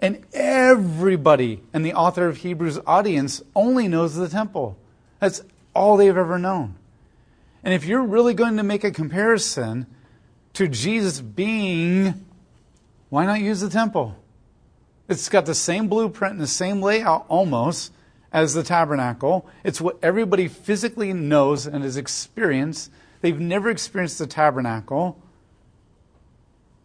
And 0.00 0.24
everybody 0.32 1.62
in 1.74 1.82
the 1.82 1.94
author 1.94 2.28
of 2.28 2.38
Hebrews 2.38 2.78
audience 2.86 3.42
only 3.56 3.88
knows 3.88 4.14
the 4.14 4.28
temple. 4.28 4.78
That's 5.18 5.42
all 5.74 5.96
they've 5.96 6.16
ever 6.16 6.38
known. 6.38 6.76
And 7.64 7.74
if 7.74 7.84
you're 7.84 8.04
really 8.04 8.34
going 8.34 8.56
to 8.56 8.62
make 8.62 8.84
a 8.84 8.90
comparison 8.90 9.86
to 10.54 10.68
Jesus 10.68 11.20
being, 11.20 12.26
why 13.10 13.26
not 13.26 13.40
use 13.40 13.60
the 13.60 13.68
temple? 13.68 14.16
It's 15.08 15.28
got 15.28 15.44
the 15.44 15.54
same 15.54 15.88
blueprint 15.88 16.34
and 16.34 16.40
the 16.40 16.46
same 16.46 16.80
layout 16.80 17.26
almost 17.28 17.92
as 18.32 18.54
the 18.54 18.62
tabernacle. 18.62 19.48
It's 19.64 19.80
what 19.80 19.98
everybody 20.02 20.46
physically 20.46 21.12
knows 21.12 21.66
and 21.66 21.82
has 21.82 21.96
experienced. 21.96 22.90
They've 23.20 23.38
never 23.38 23.68
experienced 23.68 24.18
the 24.18 24.28
tabernacle. 24.28 25.20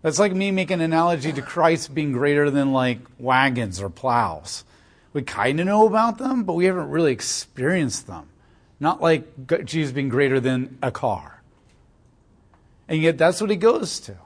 That's 0.02 0.20
like 0.20 0.34
me 0.34 0.52
making 0.52 0.76
an 0.76 0.82
analogy 0.82 1.32
to 1.34 1.42
Christ 1.42 1.94
being 1.94 2.12
greater 2.12 2.50
than 2.50 2.74
like 2.74 3.00
wagons 3.20 3.80
or 3.80 3.90
plows. 3.90 4.64
We 5.14 5.22
kind 5.22 5.60
of 5.60 5.68
know 5.68 5.88
about 5.88 6.18
them, 6.18 6.44
but 6.44 6.54
we 6.54 6.66
haven't 6.66 6.90
really 6.90 7.12
experienced 7.12 8.08
them. 8.08 8.28
Not 8.80 9.02
like 9.02 9.48
Jesus 9.66 9.94
being 9.94 10.10
greater 10.10 10.40
than 10.40 10.78
a 10.82 10.92
car. 10.92 11.42
And 12.88 13.02
yet 13.02 13.18
that's 13.18 13.40
what 13.40 13.50
he 13.50 13.56
goes 13.56 14.00
to. 14.02 14.18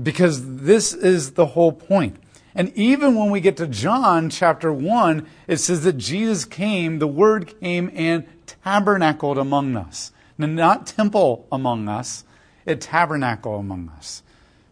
Because 0.00 0.56
this 0.58 0.92
is 0.92 1.32
the 1.32 1.46
whole 1.46 1.72
point. 1.72 2.16
And 2.54 2.72
even 2.76 3.16
when 3.16 3.30
we 3.30 3.40
get 3.40 3.56
to 3.56 3.66
John 3.66 4.30
chapter 4.30 4.72
1, 4.72 5.26
it 5.48 5.56
says 5.56 5.82
that 5.84 5.98
Jesus 5.98 6.44
came, 6.44 6.98
the 6.98 7.06
Word 7.06 7.58
came 7.60 7.90
and 7.94 8.24
tabernacled 8.46 9.38
among 9.38 9.76
us. 9.76 10.12
Now, 10.38 10.46
not 10.46 10.86
temple 10.86 11.46
among 11.50 11.88
us, 11.88 12.24
it 12.66 12.80
tabernacle 12.80 13.56
among 13.56 13.88
us. 13.96 14.22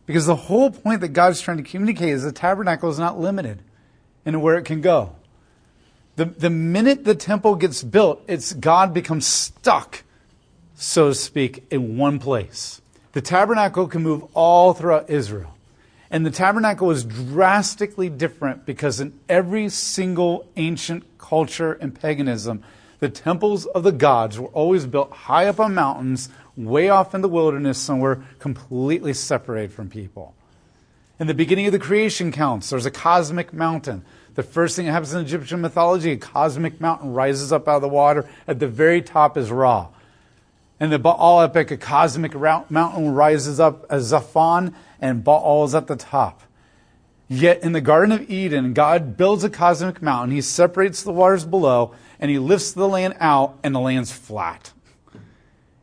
Because 0.07 0.27
the 0.27 0.37
whole 0.37 0.71
point 0.71 1.01
that 1.01 1.09
God's 1.09 1.41
trying 1.41 1.57
to 1.59 1.63
communicate 1.63 2.11
is 2.11 2.23
the 2.23 2.33
tabernacle 2.33 2.91
is 2.91 2.99
not 2.99 3.19
limited 3.19 3.63
in 4.25 4.41
where 4.41 4.57
it 4.57 4.65
can 4.65 4.81
go. 4.81 5.17
The, 6.17 6.27
the 6.27 6.51
minute 6.51 7.05
the 7.05 7.15
temple 7.15 7.57
gets 7.57 7.83
built, 7.83 8.23
it's 8.29 8.53
God 8.53 8.93
becomes 8.93 9.27
stuck, 9.27 10.03
so 10.75 11.09
to 11.09 11.15
speak, 11.15 11.65
in 11.71 11.97
one 11.97 12.19
place. 12.19 12.82
The 13.13 13.21
tabernacle 13.21 13.89
can 13.89 14.03
move 14.03 14.25
all 14.35 14.73
throughout 14.73 15.11
Israel. 15.11 15.55
And 16.11 16.27
the 16.27 16.31
tabernacle 16.31 16.91
is 16.91 17.05
drastically 17.05 18.11
different 18.11 18.67
because 18.67 19.01
in 19.01 19.19
every 19.29 19.69
single 19.69 20.47
ancient 20.57 21.19
culture 21.19 21.73
and 21.73 21.99
paganism, 21.99 22.63
the 23.01 23.09
temples 23.09 23.67
of 23.67 23.83
the 23.83 23.93
gods 23.93 24.39
were 24.39 24.49
always 24.49 24.87
built 24.87 25.11
high 25.11 25.47
up 25.47 25.59
on 25.59 25.75
mountains, 25.75 26.29
way 26.57 26.89
off 26.89 27.15
in 27.15 27.21
the 27.21 27.29
wilderness 27.29 27.79
somewhere, 27.79 28.23
completely 28.39 29.13
separated 29.13 29.73
from 29.73 29.89
people. 29.89 30.35
In 31.19 31.27
the 31.27 31.35
beginning 31.35 31.67
of 31.67 31.73
the 31.73 31.79
creation 31.79 32.33
counts, 32.33 32.71
there's 32.71 32.87
a 32.87 32.91
cosmic 32.91 33.53
mountain. 33.53 34.05
The 34.35 34.43
first 34.43 34.77
thing 34.77 34.87
that 34.87 34.93
happens 34.93 35.15
in 35.15 35.21
Egyptian 35.21 35.61
mythology, 35.61 36.13
a 36.13 36.17
cosmic 36.17 36.81
mountain 36.81 37.13
rises 37.13 37.53
up 37.53 37.69
out 37.69 37.77
of 37.77 37.83
the 37.83 37.89
water. 37.89 38.29
At 38.47 38.59
the 38.59 38.69
very 38.69 39.03
top 39.03 39.37
is 39.37 39.51
Ra. 39.51 39.89
In 40.83 40.91
the 40.91 40.99
Baal 40.99 41.43
epic, 41.43 41.71
a 41.71 41.77
cosmic 41.77 42.35
mountain 42.35 43.15
rises 43.15 43.61
up 43.61 43.87
as 43.89 44.11
Zaphon, 44.11 44.75
and 45.01 45.23
Baal 45.23 45.63
is 45.63 45.77
at 45.77 45.87
the 45.87 45.95
top. 45.95 46.43
Yet 47.29 47.63
in 47.63 47.71
the 47.71 47.81
Garden 47.81 48.11
of 48.11 48.29
Eden, 48.29 48.75
God 48.75 49.17
builds 49.17 49.45
a 49.45 49.49
cosmic 49.49 50.03
mountain. 50.03 50.35
He 50.35 50.41
separates 50.41 51.05
the 51.05 51.13
waters 51.13 51.45
below, 51.45 51.95
and 52.19 52.33
he 52.33 52.41
lifts 52.41 52.73
the 52.73 52.89
land 52.89 53.15
out, 53.21 53.61
and 53.63 53.73
the 53.73 53.79
land's 53.79 54.11
flat. 54.11 54.73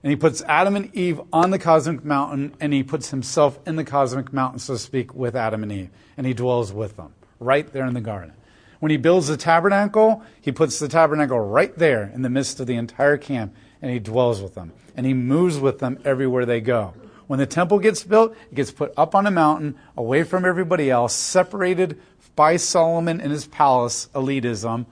And 0.04 0.12
he 0.12 0.18
puts 0.18 0.42
Adam 0.42 0.76
and 0.76 0.94
Eve 0.94 1.22
on 1.32 1.52
the 1.52 1.60
cosmic 1.60 2.04
mountain, 2.04 2.54
and 2.60 2.74
he 2.74 2.84
puts 2.84 3.12
himself 3.12 3.58
in 3.66 3.78
the 3.78 3.86
cosmic 3.86 4.34
mountain, 4.34 4.60
so 4.60 4.74
to 4.74 4.80
speak, 4.80 5.16
with 5.16 5.34
Adam 5.34 5.64
and 5.64 5.72
Eve. 5.72 5.90
And 6.18 6.28
he 6.28 6.34
dwells 6.34 6.74
with 6.74 6.98
them, 6.98 7.14
right 7.40 7.72
there 7.72 7.86
in 7.86 7.94
the 7.94 8.02
garden. 8.02 8.34
When 8.82 8.92
he 8.92 8.98
builds 8.98 9.28
the 9.28 9.38
tabernacle, 9.38 10.24
he 10.42 10.52
puts 10.52 10.78
the 10.78 10.90
tabernacle 10.90 11.40
right 11.40 11.74
there 11.78 12.12
in 12.14 12.22
the 12.22 12.30
midst 12.30 12.60
of 12.60 12.68
the 12.68 12.76
entire 12.76 13.16
camp, 13.16 13.56
and 13.82 13.92
he 13.92 14.00
dwells 14.00 14.42
with 14.42 14.56
them. 14.56 14.72
And 14.96 15.06
he 15.06 15.14
moves 15.14 15.58
with 15.58 15.80
them 15.80 16.00
everywhere 16.04 16.46
they 16.46 16.62
go. 16.62 16.94
When 17.28 17.40
the 17.40 17.46
temple 17.46 17.80
gets 17.80 18.04
built, 18.04 18.36
it 18.52 18.56
gets 18.56 18.72
put 18.72 18.92
up 18.98 19.14
on 19.14 19.28
a 19.28 19.32
mountain, 19.32 19.76
away 19.96 20.24
from 20.24 20.46
everybody 20.46 20.90
else, 20.90 21.14
separated 21.14 22.00
by 22.36 22.56
Solomon 22.56 23.22
and 23.22 23.32
his 23.32 23.46
palace 23.48 24.10
elitism, 24.16 24.86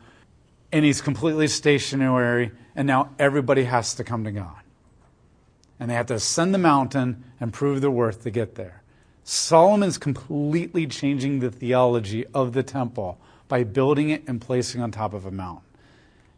and 0.72 0.86
he's 0.86 1.02
completely 1.02 1.48
stationary, 1.48 2.52
and 2.76 2.86
now 2.86 3.10
everybody 3.18 3.64
has 3.64 3.96
to 3.96 4.04
come 4.04 4.24
to 4.26 4.32
God. 4.32 4.56
And 5.80 5.90
they 5.90 5.96
have 5.96 6.08
to 6.08 6.16
ascend 6.16 6.54
the 6.54 6.60
mountain 6.60 7.24
and 7.40 7.54
prove 7.54 7.82
their 7.82 7.92
worth 7.92 8.24
to 8.24 8.30
get 8.30 8.56
there. 8.56 8.84
Solomon's 9.24 9.98
completely 9.98 10.88
changing 10.88 11.40
the 11.40 11.52
theology 11.52 12.26
of 12.34 12.54
the 12.54 12.64
temple 12.64 13.18
by 13.48 13.64
building 13.64 14.10
it 14.10 14.28
and 14.28 14.40
placing 14.40 14.82
it 14.82 14.84
on 14.84 14.92
top 14.92 15.14
of 15.14 15.26
a 15.26 15.32
mountain. 15.32 15.67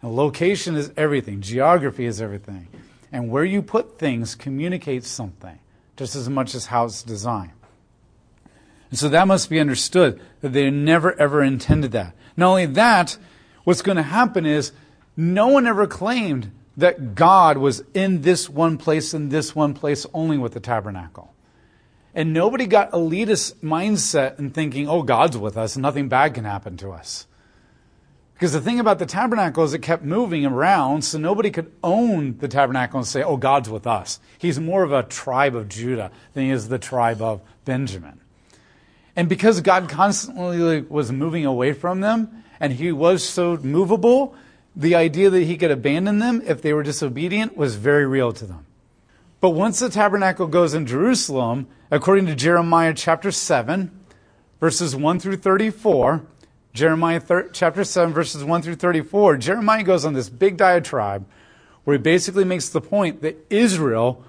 Location 0.01 0.75
is 0.75 0.91
everything, 0.95 1.41
geography 1.41 2.05
is 2.05 2.21
everything. 2.21 2.67
And 3.11 3.29
where 3.29 3.43
you 3.43 3.61
put 3.61 3.99
things 3.99 4.35
communicates 4.35 5.07
something 5.07 5.59
just 5.97 6.15
as 6.15 6.29
much 6.29 6.55
as 6.55 6.67
how 6.67 6.85
it's 6.85 7.03
designed. 7.03 7.51
And 8.89 8.97
so 8.97 9.09
that 9.09 9.27
must 9.27 9.49
be 9.49 9.59
understood 9.59 10.21
that 10.41 10.53
they 10.53 10.69
never 10.69 11.19
ever 11.19 11.43
intended 11.43 11.91
that. 11.91 12.15
Not 12.37 12.49
only 12.49 12.65
that, 12.67 13.17
what's 13.65 13.81
going 13.81 13.97
to 13.97 14.03
happen 14.03 14.45
is 14.45 14.71
no 15.17 15.47
one 15.47 15.67
ever 15.67 15.85
claimed 15.85 16.51
that 16.77 17.13
God 17.13 17.57
was 17.57 17.83
in 17.93 18.21
this 18.21 18.49
one 18.49 18.77
place 18.77 19.13
and 19.13 19.29
this 19.29 19.53
one 19.53 19.73
place 19.73 20.05
only 20.13 20.37
with 20.37 20.53
the 20.53 20.61
tabernacle. 20.61 21.33
And 22.15 22.33
nobody 22.33 22.65
got 22.65 22.91
elitist 22.91 23.55
mindset 23.55 24.39
and 24.39 24.53
thinking, 24.53 24.87
oh, 24.87 25.03
God's 25.03 25.37
with 25.37 25.57
us 25.57 25.75
nothing 25.77 26.07
bad 26.07 26.33
can 26.33 26.45
happen 26.45 26.77
to 26.77 26.91
us. 26.91 27.27
Because 28.39 28.53
the 28.53 28.61
thing 28.61 28.79
about 28.79 28.99
the 28.99 29.05
tabernacle 29.05 29.65
is 29.65 29.73
it 29.73 29.81
kept 29.81 30.01
moving 30.01 30.45
around, 30.45 31.01
so 31.01 31.17
nobody 31.17 31.51
could 31.51 31.69
own 31.83 32.37
the 32.37 32.47
tabernacle 32.47 32.97
and 32.97 33.05
say, 33.05 33.21
oh, 33.21 33.35
God's 33.35 33.69
with 33.69 33.85
us. 33.85 34.21
He's 34.37 34.57
more 34.57 34.83
of 34.83 34.93
a 34.93 35.03
tribe 35.03 35.57
of 35.57 35.67
Judah 35.67 36.09
than 36.33 36.45
he 36.45 36.51
is 36.51 36.69
the 36.69 36.79
tribe 36.79 37.21
of 37.21 37.41
Benjamin. 37.65 38.21
And 39.13 39.27
because 39.27 39.59
God 39.59 39.89
constantly 39.89 40.79
was 40.83 41.11
moving 41.11 41.45
away 41.45 41.73
from 41.73 41.99
them, 41.99 42.45
and 42.61 42.71
he 42.71 42.93
was 42.93 43.27
so 43.27 43.57
movable, 43.57 44.33
the 44.73 44.95
idea 44.95 45.29
that 45.29 45.43
he 45.43 45.57
could 45.57 45.71
abandon 45.71 46.19
them 46.19 46.41
if 46.45 46.61
they 46.61 46.71
were 46.71 46.81
disobedient 46.81 47.57
was 47.57 47.75
very 47.75 48.05
real 48.05 48.31
to 48.31 48.45
them. 48.45 48.65
But 49.41 49.49
once 49.49 49.79
the 49.79 49.89
tabernacle 49.89 50.47
goes 50.47 50.73
in 50.73 50.85
Jerusalem, 50.85 51.67
according 51.91 52.25
to 52.27 52.35
Jeremiah 52.35 52.93
chapter 52.93 53.31
7, 53.31 53.91
verses 54.61 54.95
1 54.95 55.19
through 55.19 55.37
34, 55.37 56.23
Jeremiah 56.73 57.19
thir- 57.19 57.49
chapter 57.51 57.83
7, 57.83 58.13
verses 58.13 58.43
1 58.43 58.61
through 58.61 58.75
34, 58.75 59.37
Jeremiah 59.37 59.83
goes 59.83 60.05
on 60.05 60.13
this 60.13 60.29
big 60.29 60.57
diatribe 60.57 61.25
where 61.83 61.97
he 61.97 62.01
basically 62.01 62.43
makes 62.43 62.69
the 62.69 62.81
point 62.81 63.21
that 63.21 63.45
Israel 63.49 64.23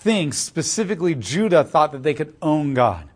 thinks, 0.00 0.38
specifically 0.38 1.14
Judah, 1.14 1.64
thought 1.64 1.92
that 1.92 2.02
they 2.02 2.14
could 2.14 2.34
own 2.42 2.74
God. 2.74 3.08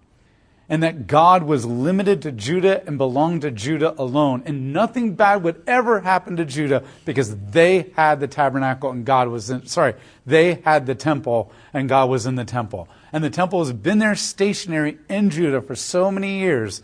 And 0.68 0.82
that 0.82 1.06
God 1.06 1.42
was 1.42 1.66
limited 1.66 2.22
to 2.22 2.32
Judah 2.32 2.82
and 2.86 2.96
belonged 2.96 3.42
to 3.42 3.50
Judah 3.50 3.94
alone. 3.98 4.42
And 4.46 4.72
nothing 4.72 5.14
bad 5.14 5.42
would 5.42 5.62
ever 5.66 6.00
happen 6.00 6.36
to 6.36 6.46
Judah 6.46 6.82
because 7.04 7.36
they 7.36 7.90
had 7.94 8.20
the 8.20 8.28
tabernacle 8.28 8.90
and 8.90 9.04
God 9.04 9.28
was 9.28 9.50
in, 9.50 9.66
sorry, 9.66 9.94
they 10.24 10.54
had 10.64 10.86
the 10.86 10.94
temple 10.94 11.52
and 11.74 11.90
God 11.90 12.08
was 12.08 12.24
in 12.24 12.36
the 12.36 12.44
temple. 12.46 12.88
And 13.12 13.22
the 13.22 13.28
temple 13.28 13.58
has 13.58 13.74
been 13.74 13.98
there 13.98 14.14
stationary 14.14 14.96
in 15.10 15.28
Judah 15.28 15.60
for 15.60 15.76
so 15.76 16.10
many 16.10 16.38
years 16.38 16.80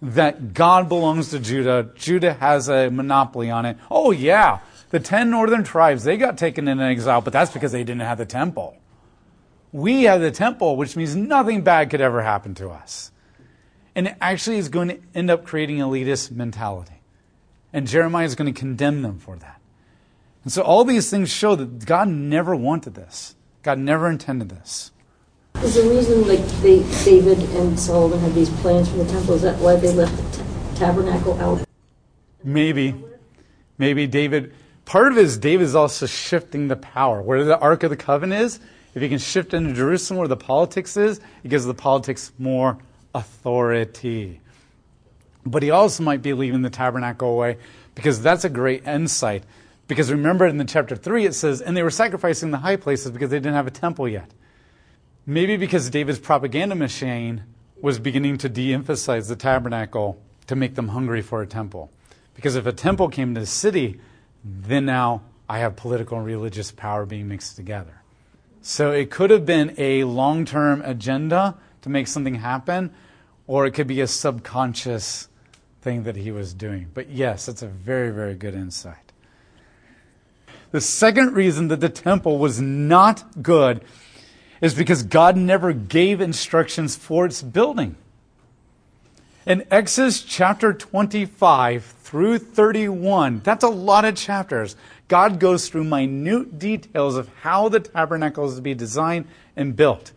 that 0.00 0.54
God 0.54 0.88
belongs 0.88 1.30
to 1.30 1.38
Judah. 1.38 1.90
Judah 1.94 2.34
has 2.34 2.68
a 2.68 2.90
monopoly 2.90 3.50
on 3.50 3.66
it. 3.66 3.76
Oh, 3.90 4.10
yeah, 4.10 4.60
the 4.90 5.00
10 5.00 5.30
northern 5.30 5.64
tribes, 5.64 6.04
they 6.04 6.16
got 6.16 6.38
taken 6.38 6.68
into 6.68 6.84
exile, 6.84 7.20
but 7.20 7.32
that's 7.32 7.52
because 7.52 7.72
they 7.72 7.84
didn't 7.84 8.02
have 8.02 8.18
the 8.18 8.26
temple. 8.26 8.76
We 9.72 10.04
have 10.04 10.20
the 10.20 10.30
temple, 10.30 10.76
which 10.76 10.96
means 10.96 11.14
nothing 11.14 11.62
bad 11.62 11.90
could 11.90 12.00
ever 12.00 12.22
happen 12.22 12.54
to 12.54 12.70
us. 12.70 13.12
And 13.94 14.08
it 14.08 14.16
actually 14.20 14.58
is 14.58 14.68
going 14.68 14.88
to 14.88 14.98
end 15.14 15.30
up 15.30 15.44
creating 15.44 15.78
elitist 15.78 16.30
mentality. 16.30 17.00
And 17.72 17.86
Jeremiah 17.86 18.24
is 18.24 18.34
going 18.34 18.52
to 18.52 18.58
condemn 18.58 19.02
them 19.02 19.18
for 19.18 19.36
that. 19.36 19.60
And 20.44 20.52
so 20.52 20.62
all 20.62 20.84
these 20.84 21.10
things 21.10 21.30
show 21.30 21.54
that 21.56 21.84
God 21.84 22.08
never 22.08 22.56
wanted 22.56 22.94
this. 22.94 23.34
God 23.62 23.78
never 23.78 24.08
intended 24.08 24.48
this. 24.48 24.92
Is 25.62 25.74
the 25.74 25.82
reason 25.90 26.28
like 26.28 26.46
they, 26.62 26.84
David 27.04 27.40
and 27.56 27.78
Solomon 27.78 28.20
had 28.20 28.32
these 28.32 28.48
plans 28.60 28.88
for 28.88 28.98
the 28.98 29.04
temple? 29.06 29.34
Is 29.34 29.42
that 29.42 29.58
why 29.58 29.74
they 29.74 29.92
left 29.92 30.16
the 30.16 30.38
t- 30.38 30.48
tabernacle 30.76 31.34
out? 31.40 31.66
Maybe, 32.44 32.94
maybe 33.76 34.06
David. 34.06 34.54
Part 34.84 35.10
of 35.10 35.18
it 35.18 35.24
is 35.24 35.36
David 35.36 35.64
is 35.64 35.74
also 35.74 36.06
shifting 36.06 36.68
the 36.68 36.76
power. 36.76 37.20
Where 37.20 37.42
the 37.42 37.58
Ark 37.58 37.82
of 37.82 37.90
the 37.90 37.96
Covenant 37.96 38.40
is, 38.40 38.60
if 38.94 39.02
he 39.02 39.08
can 39.08 39.18
shift 39.18 39.52
into 39.52 39.74
Jerusalem 39.74 40.18
where 40.18 40.28
the 40.28 40.36
politics 40.36 40.96
is, 40.96 41.20
it 41.42 41.48
gives 41.48 41.64
the 41.64 41.74
politics 41.74 42.30
more 42.38 42.78
authority. 43.12 44.40
But 45.44 45.64
he 45.64 45.72
also 45.72 46.04
might 46.04 46.22
be 46.22 46.34
leaving 46.34 46.62
the 46.62 46.70
tabernacle 46.70 47.30
away 47.30 47.58
because 47.96 48.22
that's 48.22 48.44
a 48.44 48.48
great 48.48 48.86
insight. 48.86 49.42
Because 49.88 50.12
remember 50.12 50.46
in 50.46 50.58
the 50.58 50.64
chapter 50.64 50.94
3 50.94 51.26
it 51.26 51.34
says, 51.34 51.60
and 51.60 51.76
they 51.76 51.82
were 51.82 51.90
sacrificing 51.90 52.52
the 52.52 52.58
high 52.58 52.76
places 52.76 53.10
because 53.10 53.30
they 53.30 53.38
didn't 53.38 53.54
have 53.54 53.66
a 53.66 53.72
temple 53.72 54.08
yet. 54.08 54.30
Maybe 55.28 55.58
because 55.58 55.90
David's 55.90 56.18
propaganda 56.18 56.74
machine 56.74 57.42
was 57.82 57.98
beginning 57.98 58.38
to 58.38 58.48
de 58.48 58.72
emphasize 58.72 59.28
the 59.28 59.36
tabernacle 59.36 60.18
to 60.46 60.56
make 60.56 60.74
them 60.74 60.88
hungry 60.88 61.20
for 61.20 61.42
a 61.42 61.46
temple. 61.46 61.90
Because 62.34 62.56
if 62.56 62.64
a 62.64 62.72
temple 62.72 63.10
came 63.10 63.34
to 63.34 63.40
the 63.40 63.46
city, 63.46 64.00
then 64.42 64.86
now 64.86 65.20
I 65.46 65.58
have 65.58 65.76
political 65.76 66.16
and 66.16 66.26
religious 66.26 66.70
power 66.70 67.04
being 67.04 67.28
mixed 67.28 67.56
together. 67.56 68.00
So 68.62 68.90
it 68.90 69.10
could 69.10 69.28
have 69.28 69.44
been 69.44 69.74
a 69.76 70.04
long 70.04 70.46
term 70.46 70.80
agenda 70.80 71.58
to 71.82 71.90
make 71.90 72.06
something 72.06 72.36
happen, 72.36 72.90
or 73.46 73.66
it 73.66 73.72
could 73.72 73.86
be 73.86 74.00
a 74.00 74.06
subconscious 74.06 75.28
thing 75.82 76.04
that 76.04 76.16
he 76.16 76.30
was 76.30 76.54
doing. 76.54 76.86
But 76.94 77.10
yes, 77.10 77.44
that's 77.44 77.60
a 77.60 77.68
very, 77.68 78.08
very 78.12 78.34
good 78.34 78.54
insight. 78.54 79.12
The 80.70 80.80
second 80.80 81.34
reason 81.34 81.68
that 81.68 81.80
the 81.80 81.90
temple 81.90 82.38
was 82.38 82.62
not 82.62 83.42
good 83.42 83.84
is 84.60 84.74
because 84.74 85.02
God 85.02 85.36
never 85.36 85.72
gave 85.72 86.20
instructions 86.20 86.96
for 86.96 87.26
its 87.26 87.42
building. 87.42 87.96
In 89.46 89.66
Exodus 89.70 90.22
chapter 90.22 90.74
25 90.74 91.84
through 91.84 92.38
31, 92.38 93.40
that's 93.44 93.64
a 93.64 93.68
lot 93.68 94.04
of 94.04 94.14
chapters. 94.14 94.76
God 95.08 95.40
goes 95.40 95.68
through 95.68 95.84
minute 95.84 96.58
details 96.58 97.16
of 97.16 97.30
how 97.40 97.68
the 97.68 97.80
tabernacle 97.80 98.46
is 98.46 98.56
to 98.56 98.62
be 98.62 98.74
designed 98.74 99.26
and 99.56 99.74
built. 99.74 100.12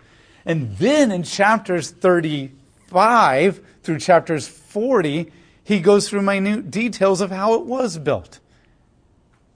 And 0.45 0.77
then 0.77 1.11
in 1.11 1.23
chapters 1.23 1.91
35 1.91 3.61
through 3.83 3.99
chapters 3.99 4.47
40, 4.47 5.31
he 5.63 5.79
goes 5.79 6.09
through 6.09 6.23
minute 6.23 6.69
details 6.69 7.21
of 7.21 7.31
how 7.31 7.53
it 7.53 7.65
was 7.65 7.97
built. 7.97 8.39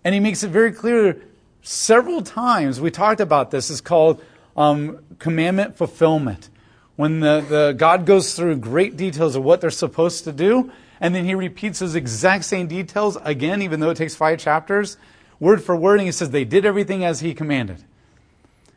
And 0.06 0.14
he 0.14 0.22
makes 0.22 0.44
it 0.44 0.50
very 0.50 0.72
clear 0.72 1.22
several 1.64 2.22
times. 2.22 2.80
We 2.80 2.92
talked 2.92 3.20
about 3.20 3.52
this. 3.52 3.70
It's 3.70 3.82
called 3.82 4.24
um, 4.56 5.00
commandment 5.20 5.76
fulfillment. 5.76 6.50
When 6.96 7.20
the, 7.20 7.42
the 7.42 7.76
God 7.78 8.06
goes 8.06 8.36
through 8.36 8.58
great 8.58 8.96
details 8.96 9.36
of 9.36 9.44
what 9.44 9.60
they're 9.62 9.70
supposed 9.70 10.24
to 10.24 10.32
do, 10.32 10.72
and 11.02 11.14
then 11.14 11.26
he 11.26 11.36
repeats 11.36 11.80
those 11.80 11.96
exact 11.96 12.46
same 12.46 12.68
details 12.68 13.18
again, 13.24 13.62
even 13.62 13.80
though 13.80 13.90
it 13.90 13.98
takes 13.98 14.16
five 14.16 14.40
chapters, 14.40 14.98
word 15.40 15.62
for 15.62 15.76
word, 15.76 16.00
and 16.00 16.08
he 16.08 16.12
says 16.12 16.30
they 16.30 16.46
did 16.46 16.66
everything 16.66 17.04
as 17.04 17.20
he 17.20 17.34
commanded. 17.34 17.84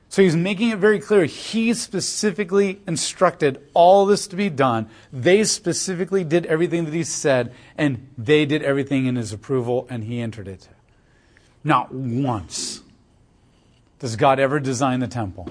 So 0.09 0.23
he's 0.23 0.35
making 0.35 0.71
it 0.71 0.79
very 0.79 1.01
clear. 1.01 1.27
He 1.27 1.75
specifically 1.75 2.81
instructed 2.87 3.61
all 3.75 4.07
this 4.07 4.27
to 4.29 4.37
be 4.37 4.49
done. 4.49 4.89
They 5.13 5.45
specifically 5.45 6.25
did 6.25 6.47
everything 6.47 6.87
that 6.87 6.95
he 6.95 7.05
said, 7.05 7.55
and 7.77 8.09
they 8.17 8.47
did 8.47 8.63
everything 8.63 9.07
in 9.07 9.17
his 9.17 9.33
approval, 9.33 9.87
and 9.91 10.05
he 10.05 10.21
entered 10.21 10.49
it. 10.49 10.69
Not 11.63 11.93
once 11.93 12.83
does 13.99 14.17
God 14.17 14.41
ever 14.41 14.59
design 14.59 15.01
the 15.01 15.09
temple. 15.09 15.49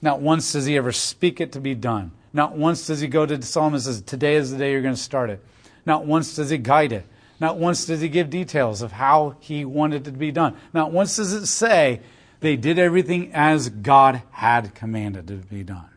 Not 0.00 0.20
once 0.20 0.52
does 0.52 0.66
he 0.66 0.76
ever 0.76 0.92
speak 0.92 1.40
it 1.40 1.52
to 1.52 1.60
be 1.60 1.74
done. 1.74 2.12
Not 2.32 2.56
once 2.56 2.86
does 2.86 3.00
he 3.00 3.08
go 3.08 3.26
to 3.26 3.36
the 3.36 3.46
Solomon 3.46 3.76
and 3.76 3.82
says, 3.82 4.02
Today 4.02 4.36
is 4.36 4.50
the 4.50 4.58
day 4.58 4.72
you're 4.72 4.82
going 4.82 4.94
to 4.94 5.00
start 5.00 5.30
it. 5.30 5.44
Not 5.86 6.06
once 6.06 6.36
does 6.36 6.50
he 6.50 6.58
guide 6.58 6.92
it. 6.92 7.06
Not 7.40 7.56
once 7.56 7.86
does 7.86 8.00
he 8.00 8.08
give 8.08 8.30
details 8.30 8.82
of 8.82 8.92
how 8.92 9.36
he 9.40 9.64
wanted 9.64 10.06
it 10.06 10.10
to 10.10 10.16
be 10.16 10.32
done. 10.32 10.56
Not 10.72 10.92
once 10.92 11.16
does 11.16 11.32
it 11.32 11.46
say 11.46 12.00
they 12.40 12.56
did 12.56 12.78
everything 12.78 13.32
as 13.32 13.68
God 13.68 14.22
had 14.30 14.74
commanded 14.74 15.28
to 15.28 15.34
be 15.34 15.62
done. 15.62 15.88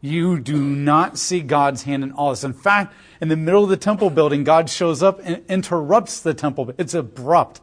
You 0.00 0.38
do 0.38 0.60
not 0.60 1.18
see 1.18 1.40
God's 1.40 1.82
hand 1.82 2.04
in 2.04 2.12
all 2.12 2.30
this. 2.30 2.44
In 2.44 2.52
fact, 2.52 2.94
in 3.20 3.28
the 3.28 3.36
middle 3.36 3.64
of 3.64 3.70
the 3.70 3.76
temple 3.76 4.10
building, 4.10 4.44
God 4.44 4.70
shows 4.70 5.02
up 5.02 5.20
and 5.24 5.42
interrupts 5.48 6.20
the 6.20 6.34
temple. 6.34 6.72
It's 6.78 6.94
abrupt. 6.94 7.60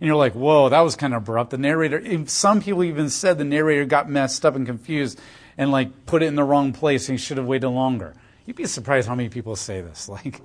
And 0.00 0.06
you're 0.06 0.16
like, 0.16 0.34
whoa, 0.34 0.68
that 0.68 0.80
was 0.80 0.94
kind 0.96 1.12
of 1.12 1.22
abrupt. 1.22 1.50
The 1.50 1.58
narrator, 1.58 2.26
some 2.26 2.60
people 2.62 2.84
even 2.84 3.10
said 3.10 3.38
the 3.38 3.44
narrator 3.44 3.84
got 3.84 4.08
messed 4.08 4.46
up 4.46 4.54
and 4.54 4.64
confused 4.64 5.20
and 5.56 5.72
like 5.72 6.06
put 6.06 6.22
it 6.22 6.26
in 6.26 6.36
the 6.36 6.44
wrong 6.44 6.72
place 6.72 7.08
and 7.08 7.20
should 7.20 7.36
have 7.36 7.46
waited 7.46 7.68
longer. 7.68 8.14
You'd 8.46 8.56
be 8.56 8.66
surprised 8.66 9.08
how 9.08 9.14
many 9.14 9.28
people 9.28 9.56
say 9.56 9.80
this. 9.80 10.08
Like, 10.24 10.40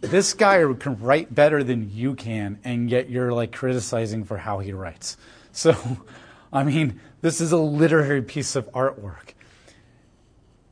this 0.00 0.34
guy 0.34 0.58
can 0.78 0.98
write 1.00 1.34
better 1.34 1.64
than 1.64 1.90
you 1.90 2.14
can, 2.14 2.58
and 2.64 2.90
yet 2.90 3.08
you're 3.08 3.32
like 3.32 3.52
criticizing 3.52 4.24
for 4.24 4.36
how 4.36 4.58
he 4.58 4.72
writes. 4.72 5.16
So, 5.56 5.74
I 6.52 6.64
mean, 6.64 7.00
this 7.22 7.40
is 7.40 7.50
a 7.50 7.56
literary 7.56 8.20
piece 8.20 8.56
of 8.56 8.70
artwork. 8.72 9.32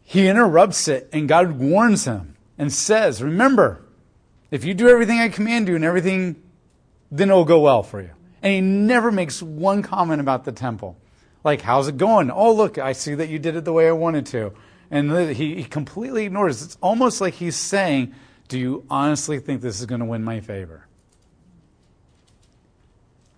He 0.03 0.29
interrupts 0.29 0.88
it, 0.88 1.09
and 1.11 1.27
God 1.27 1.53
warns 1.53 2.05
him 2.05 2.37
and 2.59 2.70
says, 2.70 3.23
Remember, 3.23 3.83
if 4.51 4.62
you 4.62 4.75
do 4.75 4.88
everything 4.88 5.20
I 5.20 5.31
command 5.31 5.68
you 5.68 5.75
and 5.75 5.85
everything, 5.87 6.37
then 7.14 7.31
it'll 7.31 7.44
go 7.44 7.61
well 7.61 7.85
for 7.85 8.03
you. 8.03 8.11
And 8.42 8.53
he 8.53 8.61
never 8.61 9.12
makes 9.12 9.40
one 9.40 9.83
comment 9.83 10.20
about 10.20 10.44
the 10.44 10.50
temple. 10.50 10.96
Like, 11.44 11.61
how's 11.61 11.87
it 11.87 11.96
going? 11.96 12.31
Oh, 12.31 12.53
look, 12.53 12.77
I 12.77 12.92
see 12.92 13.14
that 13.14 13.29
you 13.29 13.38
did 13.38 13.55
it 13.55 13.64
the 13.64 13.72
way 13.72 13.87
I 13.87 13.92
wanted 13.92 14.27
to. 14.27 14.53
And 14.90 15.31
he, 15.31 15.55
he 15.55 15.64
completely 15.64 16.24
ignores 16.24 16.61
it. 16.61 16.64
It's 16.66 16.79
almost 16.83 17.20
like 17.20 17.35
he's 17.35 17.55
saying, 17.55 18.14
Do 18.48 18.59
you 18.59 18.85
honestly 18.90 19.38
think 19.38 19.61
this 19.61 19.79
is 19.79 19.87
going 19.87 20.00
to 20.00 20.05
win 20.07 20.24
my 20.24 20.40
favor? 20.40 20.88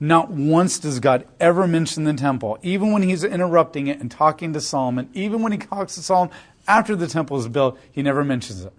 Not 0.00 0.30
once 0.30 0.78
does 0.78 0.98
God 0.98 1.26
ever 1.38 1.66
mention 1.66 2.04
the 2.04 2.14
temple, 2.14 2.58
even 2.62 2.92
when 2.92 3.02
he's 3.02 3.24
interrupting 3.24 3.88
it 3.88 4.00
and 4.00 4.10
talking 4.10 4.54
to 4.54 4.60
Solomon, 4.60 5.10
even 5.12 5.42
when 5.42 5.52
he 5.52 5.58
talks 5.58 5.94
to 5.96 6.02
Solomon 6.02 6.34
after 6.66 6.96
the 6.96 7.06
temple 7.06 7.36
is 7.38 7.48
built, 7.48 7.78
he 7.92 8.02
never 8.02 8.24
mentions 8.24 8.64
it. 8.64 8.72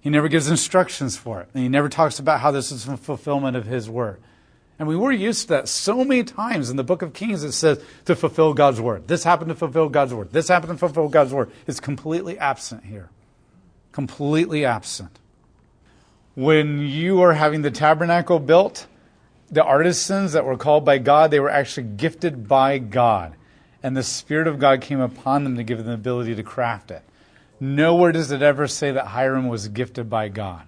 He 0.00 0.10
never 0.10 0.28
gives 0.28 0.48
instructions 0.48 1.16
for 1.16 1.40
it. 1.40 1.48
And 1.54 1.62
he 1.62 1.68
never 1.68 1.88
talks 1.88 2.18
about 2.18 2.40
how 2.40 2.50
this 2.50 2.70
is 2.70 2.86
a 2.86 2.96
fulfillment 2.96 3.56
of 3.56 3.66
his 3.66 3.90
word. 3.90 4.20
And 4.78 4.86
we 4.86 4.94
were 4.94 5.10
used 5.10 5.42
to 5.42 5.48
that 5.48 5.68
so 5.68 6.04
many 6.04 6.22
times 6.22 6.70
in 6.70 6.76
the 6.76 6.84
book 6.84 7.02
of 7.02 7.12
Kings. 7.12 7.42
It 7.42 7.52
says 7.52 7.82
to 8.04 8.14
fulfill 8.14 8.54
God's 8.54 8.80
word. 8.80 9.08
This 9.08 9.24
happened 9.24 9.48
to 9.48 9.56
fulfill 9.56 9.88
God's 9.88 10.14
word. 10.14 10.30
This 10.30 10.48
happened 10.48 10.72
to 10.72 10.78
fulfill 10.78 11.08
God's 11.08 11.32
word. 11.32 11.50
It's 11.66 11.80
completely 11.80 12.38
absent 12.38 12.84
here. 12.84 13.10
Completely 13.90 14.64
absent. 14.64 15.18
When 16.36 16.78
you 16.78 17.20
are 17.22 17.32
having 17.32 17.62
the 17.62 17.72
tabernacle 17.72 18.38
built, 18.38 18.86
the 19.50 19.64
artisans 19.64 20.32
that 20.34 20.44
were 20.44 20.56
called 20.56 20.84
by 20.84 20.98
God, 20.98 21.32
they 21.32 21.40
were 21.40 21.50
actually 21.50 21.88
gifted 21.88 22.46
by 22.46 22.78
God. 22.78 23.34
And 23.82 23.96
the 23.96 24.04
Spirit 24.04 24.46
of 24.46 24.60
God 24.60 24.80
came 24.80 25.00
upon 25.00 25.42
them 25.42 25.56
to 25.56 25.64
give 25.64 25.78
them 25.78 25.88
the 25.88 25.94
ability 25.94 26.36
to 26.36 26.44
craft 26.44 26.92
it. 26.92 27.02
Nowhere 27.60 28.12
does 28.12 28.30
it 28.30 28.42
ever 28.42 28.66
say 28.68 28.92
that 28.92 29.08
Hiram 29.08 29.48
was 29.48 29.68
gifted 29.68 30.08
by 30.08 30.28
God. 30.28 30.62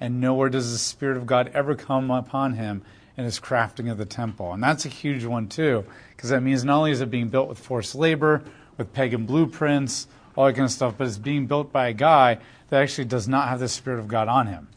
And 0.00 0.20
nowhere 0.20 0.48
does 0.48 0.72
the 0.72 0.78
Spirit 0.78 1.16
of 1.16 1.26
God 1.26 1.50
ever 1.54 1.74
come 1.74 2.10
upon 2.10 2.54
him 2.54 2.82
in 3.16 3.24
his 3.24 3.40
crafting 3.40 3.90
of 3.90 3.96
the 3.96 4.04
temple. 4.04 4.52
And 4.52 4.62
that's 4.62 4.84
a 4.84 4.90
huge 4.90 5.24
one, 5.24 5.48
too, 5.48 5.84
because 6.10 6.30
that 6.30 6.42
means 6.42 6.64
not 6.64 6.78
only 6.78 6.90
is 6.90 7.00
it 7.00 7.10
being 7.10 7.28
built 7.28 7.48
with 7.48 7.58
forced 7.58 7.94
labor, 7.94 8.42
with 8.76 8.92
pagan 8.92 9.24
blueprints, 9.24 10.08
all 10.36 10.46
that 10.46 10.54
kind 10.54 10.64
of 10.64 10.72
stuff, 10.72 10.94
but 10.98 11.06
it's 11.06 11.16
being 11.16 11.46
built 11.46 11.72
by 11.72 11.88
a 11.88 11.92
guy 11.92 12.38
that 12.68 12.82
actually 12.82 13.04
does 13.04 13.28
not 13.28 13.48
have 13.48 13.60
the 13.60 13.68
Spirit 13.68 14.00
of 14.00 14.08
God 14.08 14.28
on 14.28 14.48
him 14.48 14.68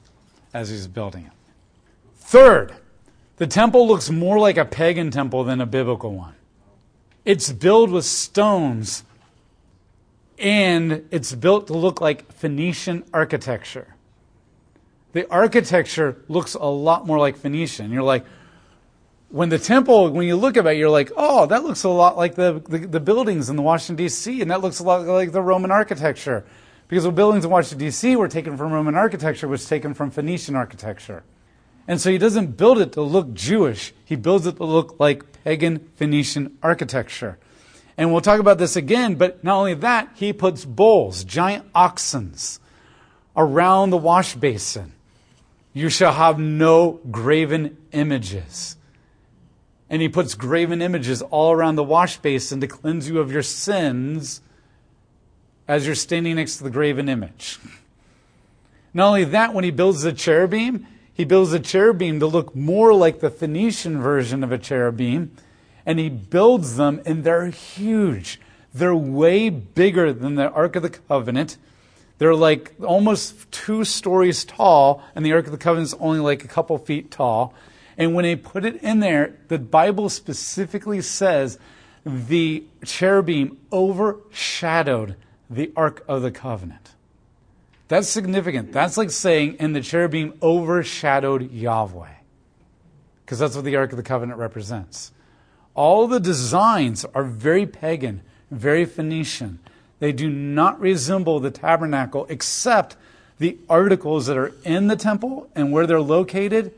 as 0.54 0.70
he's 0.70 0.88
building 0.88 1.26
it. 1.26 1.32
Third, 2.16 2.74
the 3.38 3.48
temple 3.48 3.88
looks 3.88 4.10
more 4.10 4.40
like 4.40 4.58
a 4.58 4.66
pagan 4.66 5.12
temple 5.12 5.44
than 5.44 5.62
a 5.62 5.66
biblical 5.66 6.14
one. 6.14 6.36
It's 7.26 7.52
built 7.52 7.90
with 7.90 8.06
stones 8.06 9.04
and 10.38 11.08
it's 11.12 11.34
built 11.34 11.68
to 11.68 11.74
look 11.74 12.02
like 12.02 12.32
Phoenician 12.32 13.04
architecture. 13.14 13.96
The 15.14 15.30
architecture 15.32 16.24
looks 16.28 16.54
a 16.54 16.66
lot 16.66 17.08
more 17.08 17.18
like 17.18 17.38
Phoenician. 17.38 17.92
You're 17.92 18.04
like, 18.04 18.26
when 19.30 19.50
the 19.50 19.60
temple, 19.60 20.12
when 20.12 20.28
you 20.28 20.36
look 20.36 20.58
at 20.58 20.66
it, 20.68 20.78
you're 20.78 20.90
like, 20.90 21.12
oh, 21.18 21.48
that 21.48 21.64
looks 21.64 21.84
a 21.84 21.90
lot 21.90 22.18
like 22.18 22.36
the, 22.36 22.62
the, 22.70 22.80
the 22.80 23.00
buildings 23.00 23.50
in 23.50 23.56
the 23.56 23.62
Washington, 23.62 23.96
D.C., 23.96 24.42
and 24.42 24.52
that 24.52 24.62
looks 24.62 24.80
a 24.80 24.84
lot 24.84 25.06
like 25.06 25.32
the 25.32 25.42
Roman 25.42 25.72
architecture. 25.72 26.46
Because 26.88 27.04
the 27.04 27.12
buildings 27.12 27.44
in 27.44 27.52
Washington, 27.52 27.80
D.C. 27.80 28.16
were 28.16 28.30
taken 28.30 28.56
from 28.56 28.72
Roman 28.72 28.96
architecture, 28.96 29.48
which 29.48 29.62
was 29.62 29.70
taken 29.70 29.94
from 29.94 30.12
Phoenician 30.12 30.56
architecture. 30.56 31.24
And 31.88 32.00
so 32.00 32.10
he 32.10 32.18
doesn't 32.18 32.58
build 32.58 32.80
it 32.80 32.94
to 32.94 33.02
look 33.02 33.34
Jewish, 33.34 33.94
he 34.06 34.16
builds 34.16 34.46
it 34.46 34.58
to 34.58 34.66
look 34.66 35.00
like 35.00 35.44
pagan 35.44 35.90
Phoenician 35.96 36.58
architecture. 36.62 37.38
And 37.98 38.12
we'll 38.12 38.22
talk 38.22 38.40
about 38.40 38.60
this 38.60 38.76
again, 38.76 39.16
but 39.16 39.44
not 39.44 39.58
only 39.58 39.74
that, 39.74 40.12
he 40.16 40.32
puts 40.32 40.64
bulls, 40.64 41.24
giant 41.24 41.72
oxens, 41.74 42.60
around 43.36 43.90
the 43.90 43.98
wash 43.98 44.36
basin. 44.36 44.94
You 45.74 45.90
shall 45.90 46.14
have 46.14 46.40
no 46.40 47.00
graven 47.10 47.78
images. 47.92 48.78
And 49.90 50.02
he 50.02 50.10
puts 50.10 50.36
graven 50.36 50.82
images 50.82 51.22
all 51.24 51.52
around 51.52 51.76
the 51.76 51.84
wash 51.84 52.18
basin 52.18 52.62
to 52.62 52.68
cleanse 52.68 53.10
you 53.10 53.20
of 53.20 53.32
your 53.32 53.44
sins 53.44 54.42
as 55.68 55.86
you're 55.86 55.96
standing 55.96 56.36
next 56.36 56.58
to 56.58 56.64
the 56.64 56.70
graven 56.70 57.10
image. 57.10 57.60
Not 58.94 59.08
only 59.08 59.24
that, 59.26 59.54
when 59.54 59.64
he 59.64 59.72
builds 59.72 60.02
the 60.02 60.14
cherubim, 60.14 60.88
he 61.14 61.26
builds 61.26 61.52
a 61.54 61.60
cherubim 61.60 62.20
to 62.20 62.28
look 62.28 62.56
more 62.56 62.94
like 62.94 63.20
the 63.20 63.30
Phoenician 63.30 64.00
version 64.02 64.44
of 64.44 64.52
a 64.52 64.58
cherubim, 64.58 65.36
and 65.88 65.98
he 65.98 66.10
builds 66.10 66.76
them, 66.76 67.02
and 67.06 67.24
they're 67.24 67.48
huge. 67.48 68.42
They're 68.74 68.94
way 68.94 69.50
bigger 69.50 70.12
than 70.12 70.36
the 70.36 70.52
Ark 70.52 70.76
of 70.76 70.84
the 70.84 70.90
Covenant. 70.90 71.58
They're 72.18 72.36
like 72.36 72.74
almost 72.84 73.50
two 73.54 73.86
stories 73.86 74.44
tall, 74.44 75.02
and 75.16 75.26
the 75.26 75.32
Ark 75.32 75.46
of 75.46 75.54
the 75.54 75.58
Covenant 75.58 75.88
is 75.88 75.94
only 75.96 76.20
like 76.20 76.44
a 76.44 76.48
couple 76.48 76.78
feet 76.78 77.10
tall. 77.10 77.54
And 77.98 78.14
when 78.14 78.24
they 78.24 78.36
put 78.36 78.66
it 78.66 78.84
in 78.84 79.00
there, 79.00 79.36
the 79.48 79.58
Bible 79.58 80.10
specifically 80.10 81.02
says 81.02 81.58
the 82.06 82.66
cherubim 82.84 83.58
overshadowed 83.72 85.16
the 85.50 85.72
Ark 85.78 86.04
of 86.06 86.22
the 86.22 86.32
Covenant. 86.32 86.92
That's 87.88 88.10
significant. 88.10 88.74
That's 88.74 88.98
like 88.98 89.10
saying, 89.10 89.56
and 89.60 89.74
the 89.74 89.82
cherubim 89.82 90.34
overshadowed 90.44 91.50
Yahweh. 91.50 92.14
Because 93.24 93.40
that's 93.40 93.56
what 93.56 93.64
the 93.64 93.78
Ark 93.78 93.92
of 93.92 93.98
the 93.98 94.04
Covenant 94.04 94.38
represents. 94.38 95.14
All 95.78 96.08
the 96.08 96.20
designs 96.20 97.06
are 97.14 97.24
very 97.24 97.68
pagan, 97.68 98.22
very 98.50 98.84
Phoenician. 98.84 99.60
They 100.00 100.12
do 100.12 100.28
not 100.28 100.80
resemble 100.82 101.40
the 101.40 101.52
tabernacle 101.52 102.26
except 102.30 102.98
the 103.38 103.58
articles 103.70 104.26
that 104.26 104.38
are 104.38 104.54
in 104.66 104.88
the 104.88 104.96
temple 104.96 105.48
and 105.54 105.72
where 105.72 105.86
they're 105.86 106.02
located, 106.02 106.74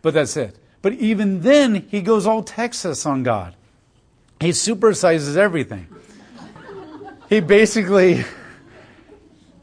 but 0.00 0.14
that's 0.14 0.38
it. 0.38 0.56
But 0.80 0.94
even 0.94 1.42
then, 1.42 1.86
he 1.90 2.00
goes 2.00 2.26
all 2.26 2.42
Texas 2.42 3.04
on 3.04 3.22
God. 3.22 3.54
He 4.40 4.50
supersizes 4.50 5.36
everything. 5.36 5.86
he 7.28 7.40
basically 7.40 8.24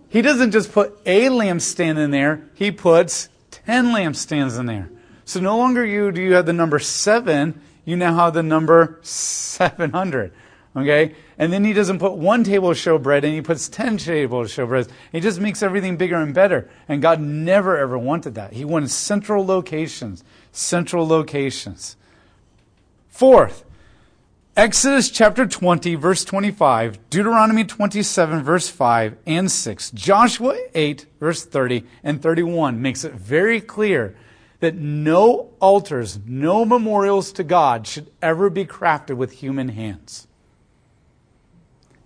he 0.10 0.22
doesn't 0.22 0.52
just 0.52 0.72
put 0.72 0.96
a 1.04 1.26
lampstand 1.26 1.98
in 1.98 2.12
there, 2.12 2.44
he 2.54 2.72
puts 2.72 3.30
10 3.50 3.88
lampstands 3.88 4.60
in 4.60 4.68
there. 4.68 4.90
So 5.26 5.40
no 5.40 5.58
longer 5.58 5.84
you 5.84 6.12
do 6.12 6.22
you 6.22 6.36
have 6.36 6.46
the 6.46 6.54
number 6.54 6.78
7, 6.78 7.60
you 7.88 7.95
now 7.95 8.13
have 8.15 8.34
the 8.34 8.43
number 8.43 9.00
700. 9.02 10.34
Okay? 10.76 11.15
And 11.38 11.54
then 11.54 11.63
he 11.63 11.71
doesn't 11.71 12.00
put 12.00 12.17
one 12.17 12.43
table 12.43 12.71
of 12.71 12.78
showbread 12.78 13.23
and 13.23 13.34
he 13.34 13.41
puts 13.41 13.69
10 13.69 13.95
tables 13.95 14.52
of 14.58 14.67
showbread. 14.67 14.89
He 15.13 15.21
just 15.21 15.39
makes 15.39 15.63
everything 15.63 15.95
bigger 15.95 16.17
and 16.17 16.34
better. 16.34 16.69
And 16.89 17.02
God 17.02 17.21
never 17.21 17.78
ever 17.78 17.97
wanted 17.97 18.36
that. 18.36 18.52
He 18.52 18.65
wanted 18.65 18.91
central 18.91 19.45
locations. 19.45 20.26
Central 20.52 21.08
locations. 21.08 21.95
Fourth, 23.08 23.63
Exodus 24.58 25.10
chapter 25.10 25.45
20, 25.45 25.95
verse 25.95 26.26
25, 26.26 27.10
Deuteronomy 27.10 27.63
27, 27.63 28.43
verse 28.43 28.67
5 28.67 29.15
and 29.26 29.50
6, 29.50 29.91
Joshua 29.91 30.58
8, 30.76 31.06
verse 31.21 31.45
30 31.45 31.84
and 32.04 32.21
31 32.21 32.82
makes 32.82 33.06
it 33.06 33.13
very 33.13 33.62
clear 33.62 34.15
that 34.60 34.76
no 34.76 35.52
altars, 35.60 36.20
no 36.26 36.65
memorials 36.65 37.32
to 37.34 37.43
God 37.43 37.86
should 37.86 38.12
ever 38.22 38.50
be 38.50 38.65
crafted 38.65 39.15
with 39.15 39.34
human 39.34 39.70
hands. 39.70 40.28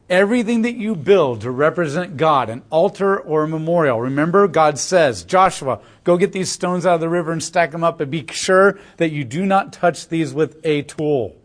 Everything 0.10 0.64
that 0.64 0.76
you 0.76 0.94
build 0.94 1.40
to 1.42 1.52
represent 1.52 2.18
God, 2.18 2.50
an 2.50 2.64
altar 2.70 3.18
or 3.18 3.44
a 3.44 3.48
memorial, 3.48 4.02
remember 4.02 4.46
God 4.50 4.78
says, 4.78 5.24
Joshua, 5.24 5.80
go 6.04 6.18
get 6.18 6.34
these 6.34 6.52
stones 6.52 6.86
out 6.86 6.96
of 6.96 7.00
the 7.00 7.08
river 7.08 7.32
and 7.32 7.42
stack 7.42 7.72
them 7.72 7.84
up 7.84 8.02
and 8.02 8.12
be 8.12 8.26
sure 8.30 8.78
that 8.98 9.12
you 9.12 9.24
do 9.24 9.46
not 9.46 9.72
touch 9.72 10.10
these 10.10 10.34
with 10.34 10.60
a 10.66 10.82
tool. 10.82 11.38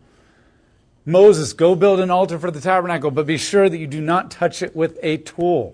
Moses, 1.05 1.53
go 1.53 1.75
build 1.75 2.01
an 2.01 2.11
altar 2.11 2.37
for 2.37 2.51
the 2.51 2.59
tabernacle, 2.59 3.09
but 3.09 3.25
be 3.25 3.37
sure 3.37 3.69
that 3.69 3.77
you 3.77 3.87
do 3.87 4.01
not 4.01 4.29
touch 4.29 4.61
it 4.61 4.75
with 4.75 4.99
a 5.01 5.15
tool. 5.15 5.73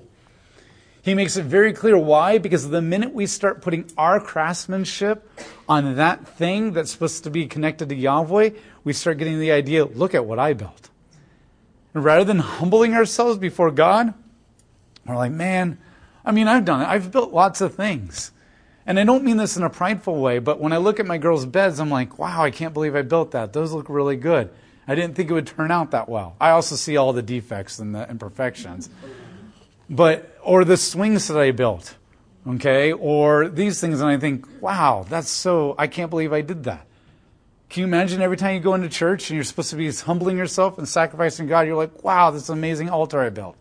He 1.04 1.16
makes 1.16 1.36
it 1.36 1.44
very 1.44 1.74
clear 1.74 1.98
why, 1.98 2.38
because 2.38 2.70
the 2.70 2.82
minute 2.82 3.14
we 3.14 3.26
start 3.26 3.62
putting 3.62 3.92
our 3.98 4.22
craftsmanship 4.22 5.30
on 5.68 5.98
that 5.98 6.26
thing 6.30 6.72
that's 6.72 6.92
supposed 6.92 7.26
to 7.26 7.30
be 7.30 7.46
connected 7.46 7.90
to 7.90 7.96
Yahweh, 7.96 8.52
we 8.86 8.94
start 8.94 9.18
getting 9.18 9.38
the 9.38 9.52
idea 9.52 9.84
look 9.84 10.16
at 10.16 10.26
what 10.26 10.40
I 10.40 10.54
built. 10.54 10.90
And 11.94 12.06
rather 12.06 12.24
than 12.24 12.40
humbling 12.40 12.94
ourselves 12.94 13.38
before 13.38 13.70
God, 13.70 14.14
we're 15.06 15.18
like, 15.18 15.34
man, 15.34 15.78
I 16.24 16.32
mean, 16.32 16.48
I've 16.48 16.64
done 16.64 16.82
it. 16.82 16.88
I've 16.88 17.12
built 17.12 17.34
lots 17.34 17.60
of 17.60 17.76
things. 17.76 18.32
And 18.86 18.98
I 18.98 19.04
don't 19.04 19.26
mean 19.26 19.36
this 19.36 19.58
in 19.58 19.64
a 19.64 19.70
prideful 19.70 20.22
way, 20.22 20.40
but 20.40 20.62
when 20.62 20.72
I 20.72 20.78
look 20.78 21.02
at 21.02 21.06
my 21.06 21.18
girls' 21.18 21.46
beds, 21.46 21.82
I'm 21.82 21.90
like, 21.90 22.18
wow, 22.18 22.42
I 22.42 22.50
can't 22.50 22.74
believe 22.74 22.96
I 22.96 23.02
built 23.02 23.32
that. 23.32 23.52
Those 23.52 23.74
look 23.74 23.90
really 23.90 24.16
good. 24.16 24.52
I 24.88 24.96
didn't 24.96 25.16
think 25.16 25.30
it 25.30 25.34
would 25.34 25.48
turn 25.48 25.70
out 25.70 25.92
that 25.92 26.08
well. 26.08 26.38
I 26.40 26.52
also 26.52 26.76
see 26.76 26.96
all 26.96 27.12
the 27.12 27.22
defects 27.22 27.80
and 27.80 27.94
the 27.94 28.10
imperfections. 28.10 28.90
But, 29.90 30.33
or 30.44 30.66
the 30.66 30.78
swings 30.78 31.28
that 31.28 31.38
I 31.38 31.52
built, 31.52 31.96
okay, 32.48 32.92
or 32.92 33.50
these 33.50 33.80
things, 33.80 34.02
and 34.02 34.10
I 34.10 34.18
think, 34.18 34.46
wow, 34.62 35.06
that's 35.08 35.30
so, 35.30 35.76
I 35.78 35.88
can't 35.88 36.10
believe 36.10 36.34
I 36.34 36.42
did 36.42 36.66
that. 36.66 36.86
Can 37.70 37.82
you 37.82 37.88
imagine 37.88 38.22
every 38.22 38.38
time 38.38 38.54
you 38.54 38.60
go 38.60 38.76
into 38.76 38.90
church 38.90 39.30
and 39.30 39.36
you're 39.36 39.44
supposed 39.44 39.72
to 39.72 39.76
be 39.76 39.92
humbling 39.92 40.38
yourself 40.38 40.78
and 40.78 40.88
sacrificing 40.88 41.48
God, 41.48 41.66
you're 41.66 41.76
like, 41.76 42.04
wow, 42.04 42.30
this 42.30 42.50
amazing 42.50 42.90
altar 42.90 43.20
I 43.20 43.30
built. 43.30 43.56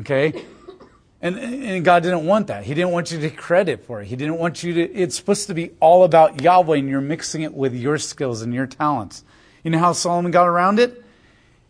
Okay? 0.00 0.44
And, 1.22 1.38
and 1.38 1.84
God 1.84 2.02
didn't 2.02 2.26
want 2.26 2.48
that. 2.48 2.64
He 2.64 2.74
didn't 2.74 2.90
want 2.90 3.10
you 3.10 3.18
to 3.20 3.30
credit 3.30 3.86
for 3.86 4.02
it. 4.02 4.08
He 4.08 4.16
didn't 4.16 4.36
want 4.36 4.62
you 4.62 4.74
to, 4.74 4.92
it's 4.92 5.16
supposed 5.16 5.46
to 5.46 5.54
be 5.54 5.70
all 5.80 6.04
about 6.04 6.42
Yahweh 6.42 6.76
and 6.76 6.88
you're 6.88 7.00
mixing 7.00 7.40
it 7.40 7.54
with 7.54 7.74
your 7.74 7.96
skills 7.96 8.42
and 8.42 8.52
your 8.52 8.66
talents. 8.66 9.24
You 9.62 9.70
know 9.70 9.78
how 9.78 9.94
Solomon 9.94 10.30
got 10.30 10.46
around 10.46 10.78
it? 10.78 11.02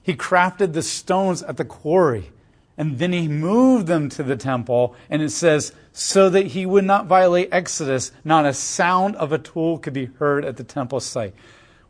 He 0.02 0.14
crafted 0.14 0.72
the 0.72 0.82
stones 0.82 1.40
at 1.44 1.56
the 1.56 1.64
quarry 1.64 2.32
and 2.76 2.98
then 2.98 3.12
he 3.12 3.28
moved 3.28 3.86
them 3.86 4.08
to 4.10 4.22
the 4.22 4.36
temple. 4.36 4.94
And 5.08 5.22
it 5.22 5.30
says, 5.30 5.72
so 5.92 6.28
that 6.30 6.48
he 6.48 6.66
would 6.66 6.84
not 6.84 7.06
violate 7.06 7.48
Exodus, 7.52 8.10
not 8.24 8.46
a 8.46 8.52
sound 8.52 9.16
of 9.16 9.32
a 9.32 9.38
tool 9.38 9.78
could 9.78 9.92
be 9.92 10.06
heard 10.06 10.44
at 10.44 10.56
the 10.56 10.64
temple 10.64 11.00
site. 11.00 11.34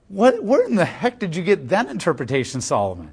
What, 0.09 0.45
where 0.45 0.65
in 0.67 0.77
the 0.77 0.85
heck 0.85 1.19
did 1.19 1.35
you 1.35 1.43
get 1.43 1.71
that 1.71 1.89
interpretation, 1.89 2.61
Solomon? 2.61 3.13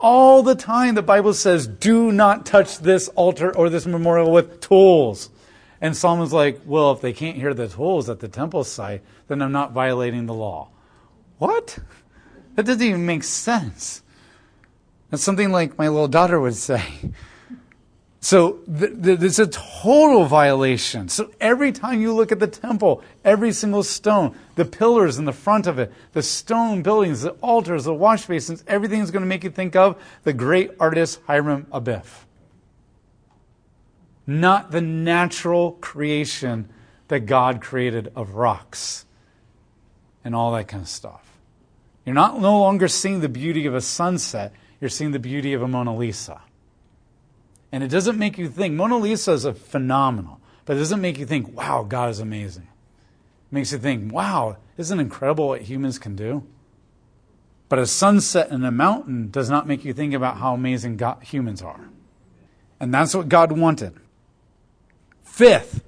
All 0.00 0.42
the 0.42 0.54
time 0.54 0.94
the 0.94 1.02
Bible 1.02 1.34
says, 1.34 1.66
do 1.66 2.12
not 2.12 2.46
touch 2.46 2.78
this 2.78 3.08
altar 3.08 3.54
or 3.54 3.68
this 3.68 3.86
memorial 3.86 4.32
with 4.32 4.60
tools. 4.60 5.30
And 5.80 5.94
Solomon's 5.94 6.32
like, 6.32 6.60
well, 6.64 6.92
if 6.92 7.02
they 7.02 7.12
can't 7.12 7.36
hear 7.36 7.52
the 7.52 7.68
tools 7.68 8.08
at 8.08 8.20
the 8.20 8.28
temple 8.28 8.64
site, 8.64 9.02
then 9.28 9.42
I'm 9.42 9.52
not 9.52 9.72
violating 9.72 10.24
the 10.26 10.34
law. 10.34 10.68
What? 11.38 11.78
That 12.54 12.64
doesn't 12.64 12.82
even 12.82 13.04
make 13.04 13.24
sense. 13.24 14.02
That's 15.10 15.22
something 15.22 15.52
like 15.52 15.78
my 15.78 15.88
little 15.88 16.08
daughter 16.08 16.40
would 16.40 16.56
say. 16.56 16.82
So 18.26 18.54
th- 18.66 19.02
th- 19.04 19.22
it's 19.22 19.38
a 19.38 19.46
total 19.46 20.24
violation. 20.24 21.08
So 21.08 21.30
every 21.40 21.70
time 21.70 22.00
you 22.00 22.12
look 22.12 22.32
at 22.32 22.40
the 22.40 22.48
temple, 22.48 23.04
every 23.24 23.52
single 23.52 23.84
stone, 23.84 24.36
the 24.56 24.64
pillars 24.64 25.16
in 25.16 25.26
the 25.26 25.32
front 25.32 25.68
of 25.68 25.78
it, 25.78 25.92
the 26.12 26.24
stone 26.24 26.82
buildings, 26.82 27.22
the 27.22 27.30
altars, 27.40 27.84
the 27.84 27.94
wash 27.94 28.26
basins, 28.26 28.64
everything 28.66 29.00
is 29.00 29.12
going 29.12 29.22
to 29.22 29.28
make 29.28 29.44
you 29.44 29.50
think 29.50 29.76
of 29.76 29.96
the 30.24 30.32
great 30.32 30.72
artist 30.80 31.20
Hiram 31.28 31.66
Abiff. 31.72 32.24
Not 34.26 34.72
the 34.72 34.80
natural 34.80 35.72
creation 35.80 36.68
that 37.06 37.20
God 37.20 37.60
created 37.60 38.10
of 38.16 38.34
rocks 38.34 39.04
and 40.24 40.34
all 40.34 40.50
that 40.54 40.66
kind 40.66 40.82
of 40.82 40.88
stuff. 40.88 41.38
You're 42.04 42.14
not 42.16 42.40
no 42.40 42.58
longer 42.58 42.88
seeing 42.88 43.20
the 43.20 43.28
beauty 43.28 43.66
of 43.66 43.74
a 43.76 43.80
sunset, 43.80 44.52
you're 44.80 44.90
seeing 44.90 45.12
the 45.12 45.18
beauty 45.18 45.52
of 45.52 45.62
a 45.62 45.68
Mona 45.68 45.94
Lisa. 45.94 46.40
And 47.72 47.82
it 47.82 47.88
doesn't 47.88 48.18
make 48.18 48.38
you 48.38 48.48
think, 48.48 48.74
Mona 48.74 48.96
Lisa 48.96 49.32
is 49.32 49.44
a 49.44 49.52
phenomenal, 49.52 50.40
but 50.64 50.76
it 50.76 50.80
doesn't 50.80 51.00
make 51.00 51.18
you 51.18 51.26
think, 51.26 51.56
wow, 51.56 51.84
God 51.84 52.10
is 52.10 52.20
amazing. 52.20 52.64
It 52.64 53.54
makes 53.54 53.72
you 53.72 53.78
think, 53.78 54.12
wow, 54.12 54.56
isn't 54.76 55.00
incredible 55.00 55.48
what 55.48 55.62
humans 55.62 55.98
can 55.98 56.16
do? 56.16 56.46
But 57.68 57.78
a 57.78 57.86
sunset 57.86 58.50
in 58.50 58.64
a 58.64 58.70
mountain 58.70 59.30
does 59.30 59.50
not 59.50 59.66
make 59.66 59.84
you 59.84 59.92
think 59.92 60.14
about 60.14 60.38
how 60.38 60.54
amazing 60.54 60.96
God, 60.96 61.22
humans 61.22 61.62
are. 61.62 61.88
And 62.78 62.94
that's 62.94 63.14
what 63.14 63.28
God 63.28 63.52
wanted. 63.52 63.94
Fifth, 65.24 65.82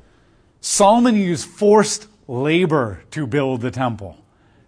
Solomon 0.60 1.16
used 1.16 1.46
forced 1.46 2.08
labor 2.26 3.02
to 3.12 3.26
build 3.26 3.60
the 3.60 3.70
temple. 3.70 4.18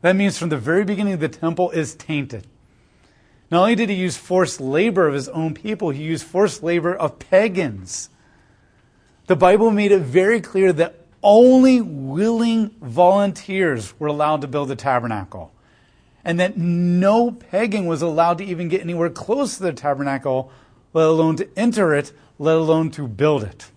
That 0.02 0.16
means 0.16 0.38
from 0.38 0.48
the 0.48 0.56
very 0.56 0.84
beginning, 0.84 1.18
the 1.18 1.28
temple 1.28 1.70
is 1.70 1.94
tainted. 1.94 2.46
Not 3.50 3.62
only 3.62 3.74
did 3.74 3.88
he 3.88 3.96
use 3.96 4.16
forced 4.16 4.60
labor 4.60 5.08
of 5.08 5.14
his 5.14 5.28
own 5.28 5.54
people, 5.54 5.90
he 5.90 6.04
used 6.04 6.24
forced 6.24 6.62
labor 6.62 6.94
of 6.94 7.18
pagans. 7.18 8.08
The 9.26 9.36
Bible 9.36 9.70
made 9.70 9.92
it 9.92 10.00
very 10.00 10.40
clear 10.40 10.72
that 10.74 10.96
only 11.22 11.80
willing 11.80 12.70
volunteers 12.80 13.98
were 13.98 14.08
allowed 14.08 14.40
to 14.42 14.48
build 14.48 14.68
the 14.68 14.76
tabernacle, 14.76 15.52
and 16.24 16.38
that 16.38 16.56
no 16.56 17.32
pagan 17.32 17.86
was 17.86 18.02
allowed 18.02 18.38
to 18.38 18.44
even 18.44 18.68
get 18.68 18.80
anywhere 18.80 19.10
close 19.10 19.56
to 19.56 19.64
the 19.64 19.72
tabernacle, 19.72 20.50
let 20.92 21.06
alone 21.06 21.36
to 21.36 21.48
enter 21.56 21.94
it, 21.94 22.12
let 22.38 22.56
alone 22.56 22.90
to 22.92 23.06
build 23.06 23.42
it. 23.42 23.70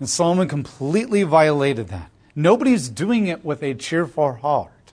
And 0.00 0.08
Solomon 0.08 0.48
completely 0.48 1.22
violated 1.22 1.88
that. 1.88 2.10
Nobody's 2.34 2.88
doing 2.88 3.26
it 3.26 3.44
with 3.44 3.62
a 3.62 3.74
cheerful 3.74 4.32
heart. 4.32 4.92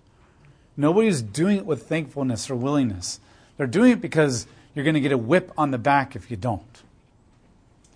Nobody's 0.76 1.22
doing 1.22 1.58
it 1.58 1.66
with 1.66 1.88
thankfulness 1.88 2.50
or 2.50 2.56
willingness. 2.56 3.20
They're 3.60 3.68
doing 3.68 3.92
it 3.92 4.02
because 4.02 4.48
you're 4.74 4.86
going 4.86 4.94
to 4.94 5.02
get 5.02 5.12
a 5.12 5.18
whip 5.18 5.52
on 5.58 5.72
the 5.72 5.78
back 5.78 6.16
if 6.16 6.32
you 6.32 6.38
don't. 6.38 6.64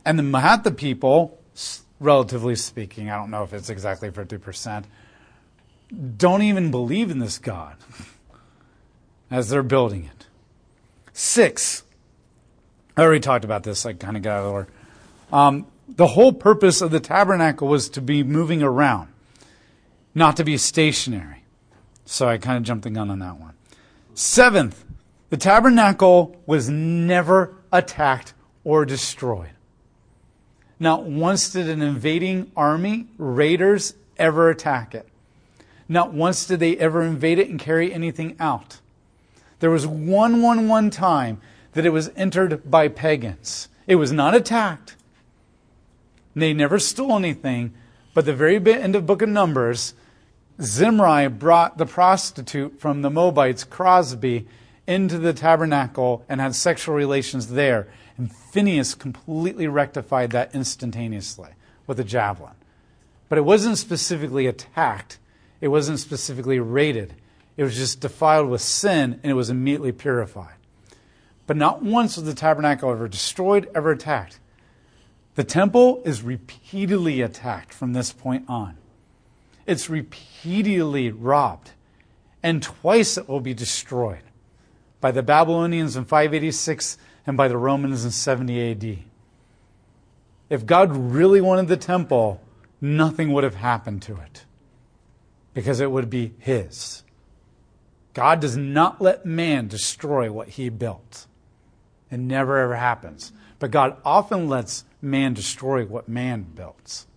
And 0.03 0.19
the 0.19 0.23
Mahatma 0.23 0.71
people, 0.71 1.39
relatively 2.01 2.57
speaking, 2.57 3.09
I 3.09 3.15
don't 3.15 3.31
know 3.31 3.43
if 3.43 3.53
it's 3.53 3.69
exactly 3.69 4.11
50%, 4.11 4.83
don't 6.17 6.41
even 6.41 6.69
believe 6.69 7.09
in 7.09 7.19
this 7.19 7.37
God 7.37 7.77
as 9.31 9.47
they're 9.47 9.63
building 9.63 10.03
it. 10.03 10.25
Six, 11.13 11.83
I 12.97 13.03
already 13.03 13.21
talked 13.21 13.45
about 13.45 13.63
this, 13.63 13.85
I 13.85 13.93
kind 13.93 14.17
of 14.17 14.23
got 14.23 14.39
out 14.39 14.45
of 14.45 14.51
order. 14.51 14.67
Um, 15.31 15.67
the 15.87 16.07
whole 16.07 16.33
purpose 16.33 16.81
of 16.81 16.91
the 16.91 16.99
tabernacle 16.99 17.69
was 17.69 17.87
to 17.91 18.01
be 18.01 18.21
moving 18.21 18.61
around, 18.61 19.07
not 20.13 20.35
to 20.35 20.43
be 20.43 20.57
stationary. 20.57 21.45
So 22.03 22.27
I 22.27 22.37
kind 22.37 22.57
of 22.57 22.63
jumped 22.63 22.83
the 22.83 22.89
gun 22.89 23.09
on 23.09 23.19
that 23.19 23.39
one. 23.39 23.53
Seventh, 24.13 24.83
the 25.33 25.37
tabernacle 25.37 26.39
was 26.45 26.69
never 26.69 27.55
attacked 27.71 28.35
or 28.63 28.85
destroyed. 28.85 29.49
Not 30.79 31.05
once 31.05 31.49
did 31.49 31.67
an 31.69 31.81
invading 31.81 32.51
army, 32.55 33.07
raiders, 33.17 33.95
ever 34.15 34.51
attack 34.51 34.93
it. 34.93 35.09
Not 35.89 36.13
once 36.13 36.45
did 36.45 36.59
they 36.59 36.77
ever 36.77 37.01
invade 37.01 37.39
it 37.39 37.49
and 37.49 37.59
carry 37.59 37.91
anything 37.91 38.35
out. 38.39 38.79
There 39.57 39.71
was 39.71 39.87
one, 39.87 40.43
one, 40.43 40.67
one 40.67 40.91
time 40.91 41.41
that 41.71 41.83
it 41.83 41.89
was 41.89 42.11
entered 42.15 42.69
by 42.69 42.87
pagans. 42.87 43.69
It 43.87 43.95
was 43.95 44.11
not 44.11 44.35
attacked. 44.35 44.95
They 46.35 46.53
never 46.53 46.77
stole 46.77 47.15
anything, 47.15 47.73
but 48.13 48.25
the 48.25 48.33
very 48.35 48.57
end 48.71 48.95
of 48.95 49.07
book 49.07 49.23
of 49.23 49.29
Numbers, 49.29 49.95
Zimri 50.61 51.27
brought 51.27 51.79
the 51.79 51.87
prostitute 51.87 52.79
from 52.79 53.01
the 53.01 53.09
Moabites, 53.09 53.63
Cozbi, 53.63 54.45
into 54.87 55.17
the 55.17 55.33
tabernacle 55.33 56.25
and 56.27 56.41
had 56.41 56.55
sexual 56.55 56.95
relations 56.95 57.49
there. 57.49 57.87
And 58.17 58.33
Phineas 58.33 58.95
completely 58.95 59.67
rectified 59.67 60.31
that 60.31 60.53
instantaneously 60.53 61.51
with 61.87 61.99
a 61.99 62.03
javelin. 62.03 62.53
But 63.29 63.37
it 63.37 63.45
wasn't 63.45 63.77
specifically 63.77 64.45
attacked, 64.45 65.19
it 65.61 65.69
wasn't 65.69 65.99
specifically 65.99 66.59
raided. 66.59 67.15
It 67.55 67.63
was 67.63 67.75
just 67.75 67.99
defiled 67.99 68.49
with 68.49 68.61
sin 68.61 69.19
and 69.21 69.31
it 69.31 69.35
was 69.35 69.49
immediately 69.49 69.91
purified. 69.91 70.55
But 71.45 71.57
not 71.57 71.83
once 71.83 72.15
was 72.15 72.25
the 72.25 72.33
tabernacle 72.33 72.91
ever 72.91 73.07
destroyed, 73.07 73.69
ever 73.75 73.91
attacked. 73.91 74.39
The 75.35 75.43
temple 75.43 76.01
is 76.03 76.23
repeatedly 76.23 77.21
attacked 77.21 77.73
from 77.73 77.93
this 77.93 78.11
point 78.11 78.45
on. 78.47 78.77
It's 79.65 79.89
repeatedly 79.89 81.11
robbed, 81.11 81.71
and 82.41 82.61
twice 82.61 83.17
it 83.17 83.29
will 83.29 83.39
be 83.39 83.53
destroyed 83.53 84.23
by 85.03 85.11
the 85.11 85.21
Babylonians 85.21 85.97
in 85.97 86.05
586 86.05 86.97
and 87.27 87.35
by 87.35 87.49
the 87.49 87.57
Romans 87.57 88.05
in 88.05 88.11
70 88.11 88.71
AD. 88.71 88.99
If 90.49 90.65
God 90.65 90.95
really 90.95 91.41
wanted 91.41 91.67
the 91.67 91.75
temple, 91.75 92.41
nothing 92.79 93.33
would 93.33 93.43
have 93.43 93.55
happened 93.55 94.01
to 94.03 94.15
it 94.15 94.45
because 95.53 95.81
it 95.81 95.91
would 95.91 96.09
be 96.09 96.31
His. 96.39 97.03
God 98.13 98.39
does 98.39 98.55
not 98.55 99.01
let 99.01 99.25
man 99.25 99.67
destroy 99.67 100.31
what 100.31 100.47
He 100.47 100.69
built. 100.69 101.27
It 102.09 102.19
never 102.21 102.57
ever 102.59 102.77
happens. 102.77 103.33
But 103.59 103.71
God 103.71 103.97
often 104.05 104.47
lets 104.47 104.85
man 105.01 105.33
destroy 105.33 105.83
what 105.83 106.07
man 106.07 106.43
builds. 106.43 107.07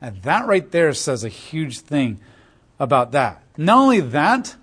And 0.00 0.22
that 0.22 0.46
right 0.46 0.70
there 0.70 0.94
says 0.94 1.22
a 1.22 1.28
huge 1.28 1.80
thing 1.80 2.18
about 2.78 3.12
that. 3.12 3.42
Not 3.58 3.76
only 3.76 4.00
that, 4.00 4.56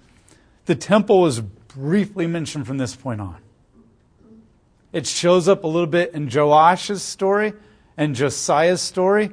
the 0.65 0.73
temple 0.73 1.27
is 1.27 1.43
briefly 1.75 2.25
mentioned 2.25 2.65
from 2.65 2.77
this 2.77 2.95
point 2.95 3.21
on. 3.21 3.37
It 4.93 5.05
shows 5.05 5.47
up 5.47 5.63
a 5.63 5.67
little 5.67 5.87
bit 5.87 6.13
in 6.13 6.29
Joash's 6.29 7.03
story 7.03 7.53
and 7.97 8.15
Josiah's 8.15 8.81
story, 8.81 9.31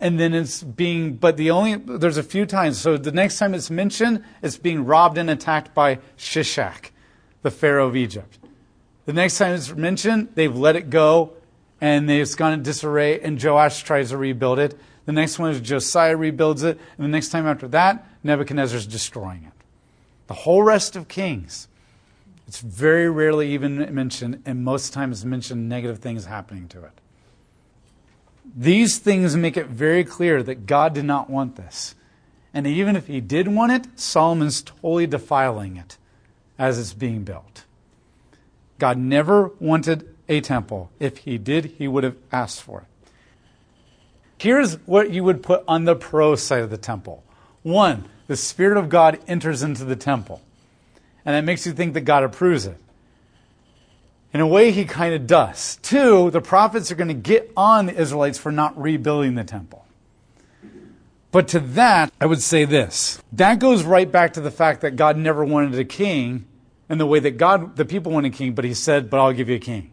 and 0.00 0.18
then 0.18 0.32
it's 0.32 0.62
being, 0.62 1.14
but 1.14 1.36
the 1.36 1.50
only, 1.50 1.74
there's 1.74 2.16
a 2.16 2.22
few 2.22 2.46
times. 2.46 2.80
So 2.80 2.96
the 2.96 3.12
next 3.12 3.38
time 3.38 3.54
it's 3.54 3.70
mentioned, 3.70 4.24
it's 4.40 4.56
being 4.56 4.84
robbed 4.84 5.18
and 5.18 5.28
attacked 5.28 5.74
by 5.74 5.98
Shishak, 6.16 6.90
the 7.42 7.50
Pharaoh 7.50 7.88
of 7.88 7.96
Egypt. 7.96 8.38
The 9.06 9.12
next 9.12 9.38
time 9.38 9.54
it's 9.54 9.74
mentioned, 9.74 10.28
they've 10.34 10.56
let 10.56 10.76
it 10.76 10.90
go 10.90 11.32
and 11.80 12.10
it's 12.10 12.34
gone 12.34 12.52
in 12.52 12.62
disarray, 12.62 13.20
and 13.20 13.42
Joash 13.42 13.82
tries 13.82 14.10
to 14.10 14.16
rebuild 14.16 14.58
it. 14.58 14.78
The 15.06 15.12
next 15.12 15.38
one 15.38 15.50
is 15.50 15.60
Josiah 15.60 16.16
rebuilds 16.16 16.62
it, 16.62 16.78
and 16.96 17.04
the 17.04 17.08
next 17.08 17.30
time 17.30 17.46
after 17.46 17.66
that, 17.68 18.06
Nebuchadnezzar's 18.22 18.86
destroying 18.86 19.44
it. 19.44 19.52
The 20.26 20.34
whole 20.34 20.62
rest 20.62 20.94
of 20.94 21.08
Kings, 21.08 21.68
it's 22.50 22.58
very 22.58 23.08
rarely 23.08 23.52
even 23.52 23.94
mentioned, 23.94 24.42
and 24.44 24.64
most 24.64 24.92
times 24.92 25.24
mentioned 25.24 25.68
negative 25.68 26.00
things 26.00 26.24
happening 26.24 26.66
to 26.66 26.82
it. 26.82 27.00
These 28.56 28.98
things 28.98 29.36
make 29.36 29.56
it 29.56 29.68
very 29.68 30.02
clear 30.02 30.42
that 30.42 30.66
God 30.66 30.92
did 30.92 31.04
not 31.04 31.30
want 31.30 31.54
this. 31.54 31.94
And 32.52 32.66
even 32.66 32.96
if 32.96 33.06
he 33.06 33.20
did 33.20 33.46
want 33.46 33.70
it, 33.70 33.86
Solomon's 33.94 34.62
totally 34.62 35.06
defiling 35.06 35.76
it 35.76 35.96
as 36.58 36.76
it's 36.76 36.92
being 36.92 37.22
built. 37.22 37.66
God 38.80 38.98
never 38.98 39.52
wanted 39.60 40.12
a 40.28 40.40
temple. 40.40 40.90
If 40.98 41.18
he 41.18 41.38
did, 41.38 41.66
he 41.78 41.86
would 41.86 42.02
have 42.02 42.16
asked 42.32 42.62
for 42.62 42.80
it. 42.80 43.12
Here's 44.38 44.74
what 44.88 45.12
you 45.12 45.22
would 45.22 45.44
put 45.44 45.62
on 45.68 45.84
the 45.84 45.94
pro 45.94 46.34
side 46.34 46.64
of 46.64 46.70
the 46.70 46.78
temple. 46.78 47.22
One, 47.62 48.06
the 48.26 48.34
Spirit 48.34 48.76
of 48.76 48.88
God 48.88 49.20
enters 49.28 49.62
into 49.62 49.84
the 49.84 49.94
temple. 49.94 50.42
And 51.24 51.34
that 51.34 51.44
makes 51.44 51.66
you 51.66 51.72
think 51.72 51.94
that 51.94 52.02
God 52.02 52.22
approves 52.22 52.66
it. 52.66 52.76
In 54.32 54.40
a 54.40 54.46
way, 54.46 54.70
he 54.70 54.84
kind 54.84 55.12
of 55.12 55.26
does. 55.26 55.76
Two, 55.82 56.30
the 56.30 56.40
prophets 56.40 56.92
are 56.92 56.94
going 56.94 57.08
to 57.08 57.14
get 57.14 57.52
on 57.56 57.86
the 57.86 58.00
Israelites 58.00 58.38
for 58.38 58.52
not 58.52 58.80
rebuilding 58.80 59.34
the 59.34 59.44
temple. 59.44 59.84
But 61.32 61.48
to 61.48 61.60
that, 61.60 62.12
I 62.20 62.26
would 62.26 62.42
say 62.42 62.64
this. 62.64 63.20
That 63.32 63.58
goes 63.58 63.84
right 63.84 64.10
back 64.10 64.34
to 64.34 64.40
the 64.40 64.50
fact 64.50 64.80
that 64.80 64.96
God 64.96 65.16
never 65.16 65.44
wanted 65.44 65.78
a 65.78 65.84
king 65.84 66.46
in 66.88 66.98
the 66.98 67.06
way 67.06 67.20
that 67.20 67.38
God, 67.38 67.76
the 67.76 67.84
people 67.84 68.12
wanted 68.12 68.34
a 68.34 68.36
king, 68.36 68.52
but 68.52 68.64
he 68.64 68.74
said, 68.74 69.10
but 69.10 69.20
I'll 69.20 69.32
give 69.32 69.48
you 69.48 69.56
a 69.56 69.60
king. 69.60 69.90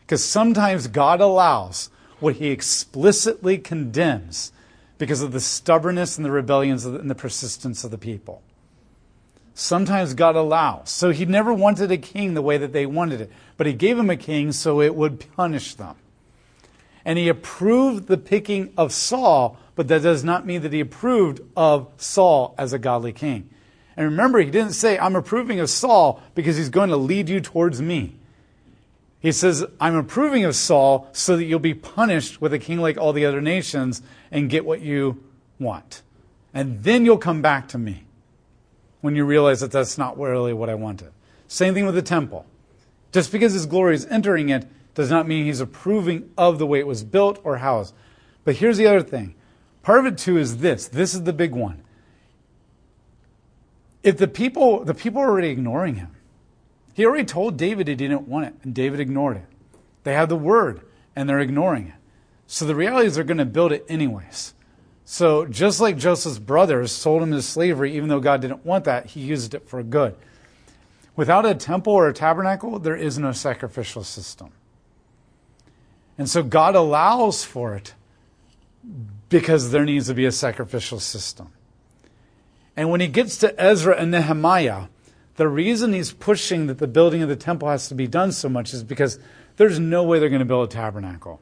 Because 0.00 0.24
sometimes 0.24 0.88
God 0.88 1.20
allows 1.20 1.90
what 2.18 2.36
he 2.36 2.48
explicitly 2.48 3.56
condemns 3.56 4.52
because 4.98 5.22
of 5.22 5.32
the 5.32 5.40
stubbornness 5.40 6.16
and 6.16 6.24
the 6.24 6.30
rebellions 6.30 6.84
and 6.84 7.08
the 7.08 7.14
persistence 7.14 7.84
of 7.84 7.90
the 7.90 7.98
people. 7.98 8.42
Sometimes 9.54 10.14
God 10.14 10.36
allows. 10.36 10.90
So 10.90 11.10
he 11.10 11.24
never 11.24 11.52
wanted 11.52 11.90
a 11.90 11.98
king 11.98 12.34
the 12.34 12.42
way 12.42 12.56
that 12.58 12.72
they 12.72 12.86
wanted 12.86 13.20
it, 13.20 13.32
but 13.56 13.66
he 13.66 13.72
gave 13.72 13.98
him 13.98 14.10
a 14.10 14.16
king 14.16 14.52
so 14.52 14.80
it 14.80 14.94
would 14.94 15.24
punish 15.36 15.74
them. 15.74 15.96
And 17.04 17.18
he 17.18 17.28
approved 17.28 18.06
the 18.06 18.18
picking 18.18 18.72
of 18.76 18.92
Saul, 18.92 19.58
but 19.74 19.88
that 19.88 20.02
does 20.02 20.22
not 20.22 20.46
mean 20.46 20.62
that 20.62 20.72
he 20.72 20.80
approved 20.80 21.40
of 21.56 21.88
Saul 21.96 22.54
as 22.58 22.72
a 22.72 22.78
godly 22.78 23.12
king. 23.12 23.48
And 23.96 24.06
remember, 24.06 24.38
he 24.38 24.50
didn't 24.50 24.72
say, 24.72 24.98
I'm 24.98 25.16
approving 25.16 25.60
of 25.60 25.68
Saul 25.68 26.22
because 26.34 26.56
he's 26.56 26.68
going 26.68 26.90
to 26.90 26.96
lead 26.96 27.28
you 27.28 27.40
towards 27.40 27.82
me. 27.82 28.16
He 29.18 29.32
says, 29.32 29.66
I'm 29.78 29.96
approving 29.96 30.44
of 30.44 30.56
Saul 30.56 31.08
so 31.12 31.36
that 31.36 31.44
you'll 31.44 31.58
be 31.58 31.74
punished 31.74 32.40
with 32.40 32.54
a 32.54 32.58
king 32.58 32.80
like 32.80 32.96
all 32.96 33.12
the 33.12 33.26
other 33.26 33.42
nations 33.42 34.00
and 34.30 34.48
get 34.48 34.64
what 34.64 34.80
you 34.80 35.22
want. 35.58 36.02
And 36.54 36.82
then 36.82 37.04
you'll 37.04 37.18
come 37.18 37.42
back 37.42 37.68
to 37.68 37.78
me 37.78 38.04
when 39.00 39.16
you 39.16 39.24
realize 39.24 39.60
that 39.60 39.72
that's 39.72 39.98
not 39.98 40.18
really 40.18 40.52
what 40.52 40.68
I 40.68 40.74
wanted. 40.74 41.12
Same 41.48 41.74
thing 41.74 41.86
with 41.86 41.94
the 41.94 42.02
temple. 42.02 42.46
Just 43.12 43.32
because 43.32 43.52
his 43.52 43.66
glory 43.66 43.94
is 43.94 44.06
entering 44.06 44.48
it 44.48 44.66
does 44.94 45.10
not 45.10 45.26
mean 45.26 45.44
he's 45.44 45.60
approving 45.60 46.30
of 46.36 46.58
the 46.58 46.66
way 46.66 46.78
it 46.78 46.86
was 46.86 47.02
built 47.02 47.40
or 47.42 47.58
housed. 47.58 47.94
But 48.44 48.56
here's 48.56 48.76
the 48.76 48.86
other 48.86 49.02
thing. 49.02 49.34
Part 49.82 50.00
of 50.00 50.06
it 50.06 50.18
too 50.18 50.36
is 50.36 50.58
this. 50.58 50.86
This 50.88 51.14
is 51.14 51.24
the 51.24 51.32
big 51.32 51.52
one. 51.52 51.82
If 54.02 54.16
the 54.16 54.28
people 54.28 54.84
the 54.84 54.94
people 54.94 55.20
are 55.20 55.28
already 55.28 55.48
ignoring 55.48 55.96
him. 55.96 56.14
He 56.94 57.06
already 57.06 57.24
told 57.24 57.56
David 57.56 57.88
he 57.88 57.94
didn't 57.94 58.28
want 58.28 58.46
it, 58.46 58.54
and 58.62 58.74
David 58.74 59.00
ignored 59.00 59.38
it. 59.38 59.46
They 60.02 60.12
have 60.14 60.28
the 60.28 60.36
word, 60.36 60.82
and 61.14 61.28
they're 61.28 61.40
ignoring 61.40 61.88
it. 61.88 61.94
So 62.46 62.64
the 62.64 62.74
reality 62.74 63.06
is 63.06 63.14
they're 63.14 63.24
going 63.24 63.38
to 63.38 63.44
build 63.44 63.72
it 63.72 63.86
anyways. 63.88 64.54
So 65.12 65.44
just 65.44 65.80
like 65.80 65.96
Joseph's 65.96 66.38
brothers 66.38 66.92
sold 66.92 67.20
him 67.24 67.32
into 67.32 67.42
slavery, 67.42 67.96
even 67.96 68.08
though 68.08 68.20
God 68.20 68.40
didn't 68.40 68.64
want 68.64 68.84
that, 68.84 69.06
he 69.06 69.18
used 69.18 69.54
it 69.54 69.68
for 69.68 69.82
good. 69.82 70.14
Without 71.16 71.44
a 71.44 71.52
temple 71.52 71.94
or 71.94 72.06
a 72.06 72.14
tabernacle, 72.14 72.78
there 72.78 72.94
is 72.94 73.18
no 73.18 73.32
sacrificial 73.32 74.04
system. 74.04 74.52
And 76.16 76.30
so 76.30 76.44
God 76.44 76.76
allows 76.76 77.42
for 77.42 77.74
it 77.74 77.94
because 79.28 79.72
there 79.72 79.84
needs 79.84 80.06
to 80.06 80.14
be 80.14 80.26
a 80.26 80.30
sacrificial 80.30 81.00
system. 81.00 81.48
And 82.76 82.88
when 82.88 83.00
he 83.00 83.08
gets 83.08 83.36
to 83.38 83.52
Ezra 83.60 83.96
and 83.96 84.12
Nehemiah, 84.12 84.84
the 85.34 85.48
reason 85.48 85.92
he's 85.92 86.12
pushing 86.12 86.68
that 86.68 86.78
the 86.78 86.86
building 86.86 87.20
of 87.20 87.28
the 87.28 87.34
temple 87.34 87.68
has 87.68 87.88
to 87.88 87.96
be 87.96 88.06
done 88.06 88.30
so 88.30 88.48
much 88.48 88.72
is 88.72 88.84
because 88.84 89.18
there's 89.56 89.80
no 89.80 90.04
way 90.04 90.20
they're 90.20 90.28
going 90.28 90.38
to 90.38 90.44
build 90.44 90.70
a 90.70 90.72
tabernacle 90.72 91.40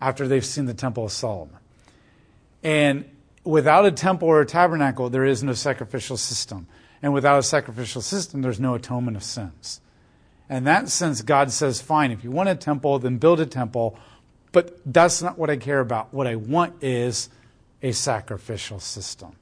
after 0.00 0.26
they've 0.26 0.44
seen 0.44 0.66
the 0.66 0.74
temple 0.74 1.04
of 1.04 1.12
Solomon. 1.12 1.58
And 2.62 3.04
without 3.44 3.84
a 3.86 3.92
temple 3.92 4.28
or 4.28 4.40
a 4.40 4.46
tabernacle, 4.46 5.10
there 5.10 5.24
is 5.24 5.42
no 5.42 5.52
sacrificial 5.52 6.16
system. 6.16 6.66
And 7.02 7.12
without 7.12 7.38
a 7.38 7.42
sacrificial 7.42 8.00
system, 8.00 8.42
there's 8.42 8.60
no 8.60 8.74
atonement 8.74 9.16
of 9.16 9.24
sins. 9.24 9.80
In 10.48 10.64
that 10.64 10.88
sense, 10.88 11.22
God 11.22 11.50
says, 11.50 11.80
fine, 11.80 12.10
if 12.10 12.22
you 12.22 12.30
want 12.30 12.48
a 12.48 12.54
temple, 12.54 12.98
then 12.98 13.18
build 13.18 13.40
a 13.40 13.46
temple. 13.46 13.98
But 14.52 14.78
that's 14.84 15.22
not 15.22 15.38
what 15.38 15.50
I 15.50 15.56
care 15.56 15.80
about. 15.80 16.12
What 16.12 16.26
I 16.26 16.36
want 16.36 16.82
is 16.82 17.28
a 17.82 17.92
sacrificial 17.92 18.78
system. 18.78 19.32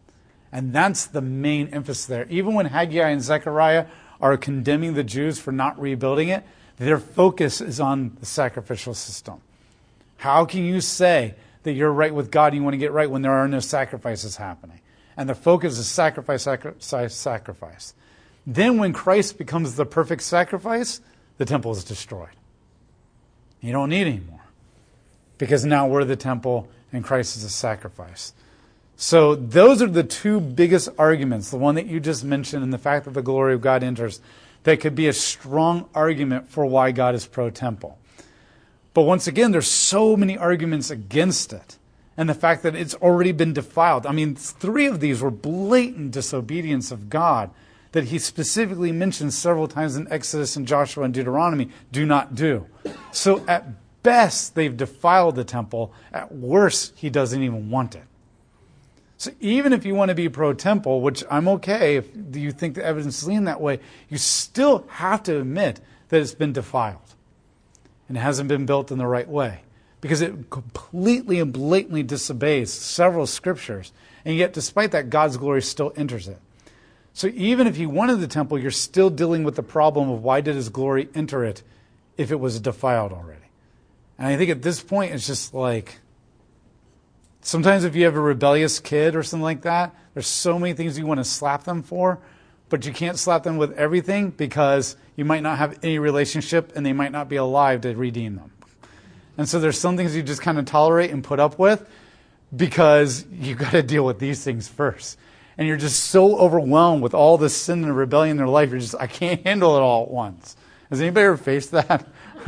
And 0.52 0.72
that's 0.72 1.06
the 1.06 1.20
main 1.20 1.68
emphasis 1.68 2.06
there. 2.06 2.26
Even 2.30 2.54
when 2.54 2.66
Haggai 2.66 3.10
and 3.10 3.22
Zechariah 3.22 3.86
are 4.20 4.36
condemning 4.36 4.94
the 4.94 5.04
Jews 5.04 5.38
for 5.38 5.52
not 5.52 5.80
rebuilding 5.80 6.28
it, 6.28 6.44
their 6.76 6.98
focus 6.98 7.60
is 7.60 7.78
on 7.78 8.16
the 8.20 8.26
sacrificial 8.26 8.94
system. 8.94 9.40
How 10.16 10.44
can 10.44 10.64
you 10.64 10.80
say 10.80 11.34
that 11.62 11.72
you're 11.72 11.92
right 11.92 12.14
with 12.14 12.30
God 12.30 12.48
and 12.52 12.56
you 12.56 12.62
want 12.62 12.74
to 12.74 12.78
get 12.78 12.92
right 12.92 13.10
when 13.10 13.22
there 13.22 13.32
are 13.32 13.48
no 13.48 13.60
sacrifices 13.60 14.36
happening? 14.36 14.80
And 15.16 15.28
the 15.28 15.34
focus 15.34 15.78
is 15.78 15.86
sacrifice, 15.86 16.42
sacrifice, 16.42 17.14
sacrifice. 17.14 17.94
Then, 18.46 18.78
when 18.78 18.92
Christ 18.92 19.38
becomes 19.38 19.76
the 19.76 19.84
perfect 19.84 20.22
sacrifice, 20.22 21.00
the 21.36 21.44
temple 21.44 21.72
is 21.72 21.84
destroyed. 21.84 22.30
You 23.60 23.72
don't 23.72 23.90
need 23.90 24.06
anymore 24.06 24.40
because 25.38 25.64
now 25.64 25.86
we're 25.86 26.04
the 26.04 26.16
temple 26.16 26.68
and 26.92 27.04
Christ 27.04 27.36
is 27.36 27.44
a 27.44 27.50
sacrifice. 27.50 28.32
So, 28.96 29.34
those 29.34 29.82
are 29.82 29.86
the 29.86 30.02
two 30.02 30.40
biggest 30.40 30.88
arguments 30.98 31.50
the 31.50 31.58
one 31.58 31.74
that 31.74 31.86
you 31.86 32.00
just 32.00 32.24
mentioned 32.24 32.62
and 32.62 32.72
the 32.72 32.78
fact 32.78 33.04
that 33.04 33.12
the 33.12 33.22
glory 33.22 33.54
of 33.54 33.60
God 33.60 33.82
enters 33.82 34.20
that 34.64 34.80
could 34.80 34.94
be 34.94 35.08
a 35.08 35.12
strong 35.12 35.88
argument 35.94 36.50
for 36.50 36.66
why 36.66 36.92
God 36.92 37.14
is 37.14 37.26
pro 37.26 37.50
temple. 37.50 37.98
But 38.92 39.02
once 39.02 39.26
again, 39.26 39.52
there's 39.52 39.68
so 39.68 40.16
many 40.16 40.36
arguments 40.36 40.90
against 40.90 41.52
it. 41.52 41.78
And 42.16 42.28
the 42.28 42.34
fact 42.34 42.62
that 42.64 42.74
it's 42.74 42.94
already 42.96 43.32
been 43.32 43.52
defiled. 43.52 44.04
I 44.04 44.12
mean, 44.12 44.34
three 44.34 44.86
of 44.86 45.00
these 45.00 45.22
were 45.22 45.30
blatant 45.30 46.10
disobedience 46.10 46.90
of 46.90 47.08
God 47.08 47.50
that 47.92 48.04
he 48.04 48.18
specifically 48.18 48.92
mentions 48.92 49.36
several 49.36 49.66
times 49.66 49.96
in 49.96 50.10
Exodus 50.12 50.54
and 50.56 50.66
Joshua 50.66 51.04
and 51.04 51.14
Deuteronomy 51.14 51.70
do 51.90 52.04
not 52.04 52.34
do. 52.34 52.66
So 53.10 53.44
at 53.46 53.64
best, 54.02 54.54
they've 54.54 54.76
defiled 54.76 55.36
the 55.36 55.44
temple. 55.44 55.92
At 56.12 56.32
worst, 56.32 56.92
he 56.96 57.10
doesn't 57.10 57.42
even 57.42 57.70
want 57.70 57.94
it. 57.94 58.04
So 59.16 59.32
even 59.40 59.72
if 59.72 59.84
you 59.84 59.94
want 59.94 60.10
to 60.10 60.14
be 60.14 60.28
pro 60.28 60.52
temple, 60.52 61.02
which 61.02 61.24
I'm 61.30 61.46
okay 61.48 61.96
if 61.96 62.08
you 62.32 62.52
think 62.52 62.74
the 62.74 62.84
evidence 62.84 63.18
is 63.18 63.28
leaning 63.28 63.44
that 63.44 63.60
way, 63.60 63.80
you 64.08 64.18
still 64.18 64.86
have 64.88 65.22
to 65.24 65.38
admit 65.38 65.80
that 66.08 66.20
it's 66.20 66.34
been 66.34 66.52
defiled 66.52 67.14
and 68.10 68.16
it 68.16 68.22
hasn't 68.22 68.48
been 68.48 68.66
built 68.66 68.90
in 68.90 68.98
the 68.98 69.06
right 69.06 69.28
way 69.28 69.60
because 70.00 70.20
it 70.20 70.50
completely 70.50 71.38
and 71.38 71.52
blatantly 71.52 72.02
disobeys 72.02 72.72
several 72.72 73.24
scriptures. 73.24 73.92
And 74.24 74.34
yet, 74.36 74.52
despite 74.52 74.90
that, 74.90 75.10
God's 75.10 75.36
glory 75.36 75.62
still 75.62 75.92
enters 75.94 76.26
it. 76.26 76.40
So 77.12 77.28
even 77.28 77.68
if 77.68 77.76
he 77.76 77.86
wanted 77.86 78.16
the 78.16 78.26
temple, 78.26 78.58
you're 78.58 78.72
still 78.72 79.10
dealing 79.10 79.44
with 79.44 79.54
the 79.54 79.62
problem 79.62 80.10
of 80.10 80.24
why 80.24 80.40
did 80.40 80.56
his 80.56 80.70
glory 80.70 81.08
enter 81.14 81.44
it 81.44 81.62
if 82.16 82.32
it 82.32 82.40
was 82.40 82.58
defiled 82.58 83.12
already? 83.12 83.46
And 84.18 84.26
I 84.26 84.36
think 84.36 84.50
at 84.50 84.62
this 84.62 84.82
point, 84.82 85.14
it's 85.14 85.28
just 85.28 85.54
like 85.54 86.00
sometimes 87.42 87.84
if 87.84 87.94
you 87.94 88.06
have 88.06 88.16
a 88.16 88.20
rebellious 88.20 88.80
kid 88.80 89.14
or 89.14 89.22
something 89.22 89.44
like 89.44 89.62
that, 89.62 89.94
there's 90.14 90.26
so 90.26 90.58
many 90.58 90.74
things 90.74 90.98
you 90.98 91.06
want 91.06 91.20
to 91.20 91.24
slap 91.24 91.62
them 91.62 91.84
for, 91.84 92.18
but 92.70 92.86
you 92.86 92.92
can't 92.92 93.18
slap 93.18 93.42
them 93.42 93.58
with 93.58 93.72
everything 93.76 94.30
because 94.30 94.96
you 95.16 95.24
might 95.24 95.42
not 95.42 95.58
have 95.58 95.78
any 95.82 95.98
relationship 95.98 96.72
and 96.74 96.86
they 96.86 96.92
might 96.92 97.12
not 97.12 97.28
be 97.28 97.36
alive 97.36 97.82
to 97.82 97.94
redeem 97.94 98.36
them. 98.36 98.52
And 99.36 99.48
so 99.48 99.60
there's 99.60 99.78
some 99.78 99.96
things 99.96 100.16
you 100.16 100.22
just 100.22 100.42
kind 100.42 100.58
of 100.58 100.64
tolerate 100.64 101.10
and 101.10 101.22
put 101.22 101.40
up 101.40 101.58
with 101.58 101.86
because 102.54 103.26
you 103.30 103.54
got 103.54 103.72
to 103.72 103.82
deal 103.82 104.04
with 104.04 104.18
these 104.18 104.42
things 104.42 104.68
first 104.68 105.18
and 105.60 105.68
you're 105.68 105.76
just 105.76 106.04
so 106.04 106.38
overwhelmed 106.38 107.02
with 107.02 107.12
all 107.12 107.36
this 107.36 107.54
sin 107.54 107.84
and 107.84 107.94
rebellion 107.94 108.32
in 108.32 108.36
their 108.38 108.48
life, 108.48 108.70
you're 108.70 108.80
just, 108.80 108.94
I 108.98 109.06
can't 109.06 109.44
handle 109.44 109.76
it 109.76 109.80
all 109.80 110.04
at 110.04 110.10
once. 110.10 110.56
Has 110.88 111.02
anybody 111.02 111.26
ever 111.26 111.36
faced 111.36 111.72
that? 111.72 112.06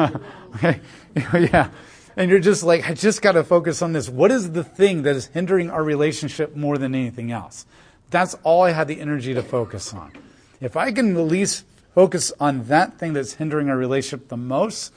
okay. 0.57 0.81
yeah. 1.15 1.69
And 2.17 2.31
you're 2.31 2.41
just 2.41 2.63
like, 2.63 2.89
I 2.89 2.95
just 2.95 3.21
got 3.23 3.33
to 3.33 3.45
focus 3.45 3.83
on 3.83 3.93
this. 3.93 4.09
What 4.09 4.31
is 4.31 4.53
the 4.53 4.65
thing 4.65 5.03
that 5.03 5.15
is 5.15 5.27
hindering 5.27 5.69
our 5.69 5.85
relationship 5.85 6.57
more 6.57 6.79
than 6.79 6.95
anything 6.95 7.31
else? 7.31 7.67
That's 8.13 8.37
all 8.45 8.63
I 8.63 8.71
had 8.71 8.89
the 8.89 9.01
energy 9.01 9.35
to 9.35 9.43
focus 9.43 9.93
on. 9.93 10.13
If 10.61 10.77
I 10.77 10.93
can 10.93 11.17
at 11.17 11.23
least 11.23 11.65
focus 11.95 12.31
on 12.39 12.67
that 12.67 12.99
thing 12.99 13.15
that's 13.15 13.33
hindering 13.33 13.69
our 13.71 13.77
relationship 13.77 14.29
the 14.29 14.37
most, 14.37 14.93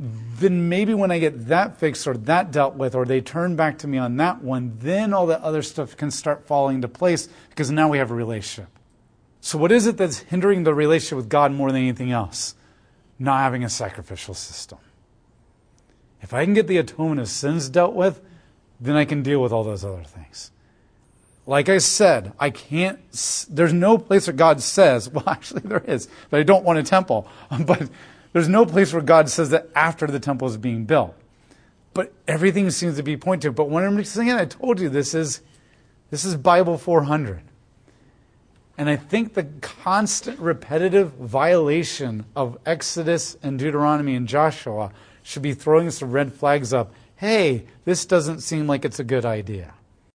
then 0.00 0.68
maybe 0.68 0.94
when 0.94 1.12
I 1.12 1.20
get 1.20 1.46
that 1.46 1.78
fixed 1.78 2.08
or 2.08 2.16
that 2.16 2.50
dealt 2.50 2.74
with, 2.74 2.96
or 2.96 3.04
they 3.04 3.20
turn 3.20 3.54
back 3.54 3.78
to 3.78 3.86
me 3.86 3.98
on 3.98 4.16
that 4.16 4.42
one, 4.42 4.76
then 4.80 5.14
all 5.14 5.26
the 5.26 5.40
other 5.42 5.62
stuff 5.62 5.96
can 5.96 6.10
start 6.10 6.44
falling 6.44 6.76
into 6.76 6.88
place 6.88 7.28
because 7.50 7.70
now 7.70 7.88
we 7.88 7.98
have 7.98 8.10
a 8.10 8.14
relationship. 8.14 8.68
So, 9.40 9.56
what 9.56 9.70
is 9.70 9.86
it 9.86 9.96
that's 9.96 10.18
hindering 10.18 10.64
the 10.64 10.74
relationship 10.74 11.16
with 11.16 11.28
God 11.28 11.52
more 11.52 11.70
than 11.70 11.82
anything 11.82 12.10
else? 12.10 12.56
Not 13.16 13.38
having 13.38 13.62
a 13.62 13.68
sacrificial 13.68 14.34
system. 14.34 14.78
If 16.20 16.34
I 16.34 16.44
can 16.44 16.54
get 16.54 16.66
the 16.66 16.78
atonement 16.78 17.20
of 17.20 17.28
sins 17.28 17.68
dealt 17.68 17.94
with, 17.94 18.20
then 18.80 18.96
I 18.96 19.04
can 19.04 19.22
deal 19.22 19.40
with 19.40 19.52
all 19.52 19.62
those 19.62 19.84
other 19.84 20.02
things. 20.02 20.50
Like 21.46 21.68
I 21.68 21.78
said, 21.78 22.32
I 22.38 22.50
can't, 22.50 22.98
there's 23.50 23.72
no 23.72 23.98
place 23.98 24.26
where 24.26 24.34
God 24.34 24.60
says, 24.60 25.08
well, 25.10 25.28
actually 25.28 25.62
there 25.62 25.84
is, 25.86 26.08
but 26.30 26.40
I 26.40 26.42
don't 26.42 26.64
want 26.64 26.78
a 26.78 26.82
temple. 26.82 27.28
But 27.66 27.88
there's 28.32 28.48
no 28.48 28.66
place 28.66 28.92
where 28.92 29.02
God 29.02 29.28
says 29.28 29.50
that 29.50 29.68
after 29.76 30.06
the 30.06 30.18
temple 30.18 30.48
is 30.48 30.56
being 30.56 30.86
built. 30.86 31.14
But 31.92 32.12
everything 32.26 32.68
seems 32.70 32.96
to 32.96 33.04
be 33.04 33.16
pointing 33.16 33.50
to. 33.50 33.52
But 33.52 33.70
when 33.70 33.84
I'm 33.84 34.02
saying 34.02 34.32
I 34.32 34.44
told 34.44 34.80
you 34.80 34.88
this 34.88 35.14
is 35.14 35.40
this 36.10 36.24
is 36.24 36.36
Bible 36.36 36.76
400. 36.76 37.42
And 38.76 38.88
I 38.88 38.96
think 38.96 39.34
the 39.34 39.44
constant 39.60 40.40
repetitive 40.40 41.12
violation 41.12 42.24
of 42.34 42.58
Exodus 42.66 43.36
and 43.42 43.58
Deuteronomy 43.58 44.16
and 44.16 44.26
Joshua 44.26 44.90
should 45.22 45.42
be 45.42 45.54
throwing 45.54 45.90
some 45.90 46.10
red 46.10 46.32
flags 46.32 46.72
up. 46.72 46.92
Hey, 47.16 47.66
this 47.84 48.04
doesn't 48.04 48.40
seem 48.40 48.66
like 48.66 48.84
it's 48.84 48.98
a 48.98 49.04
good 49.04 49.24
idea. 49.24 49.74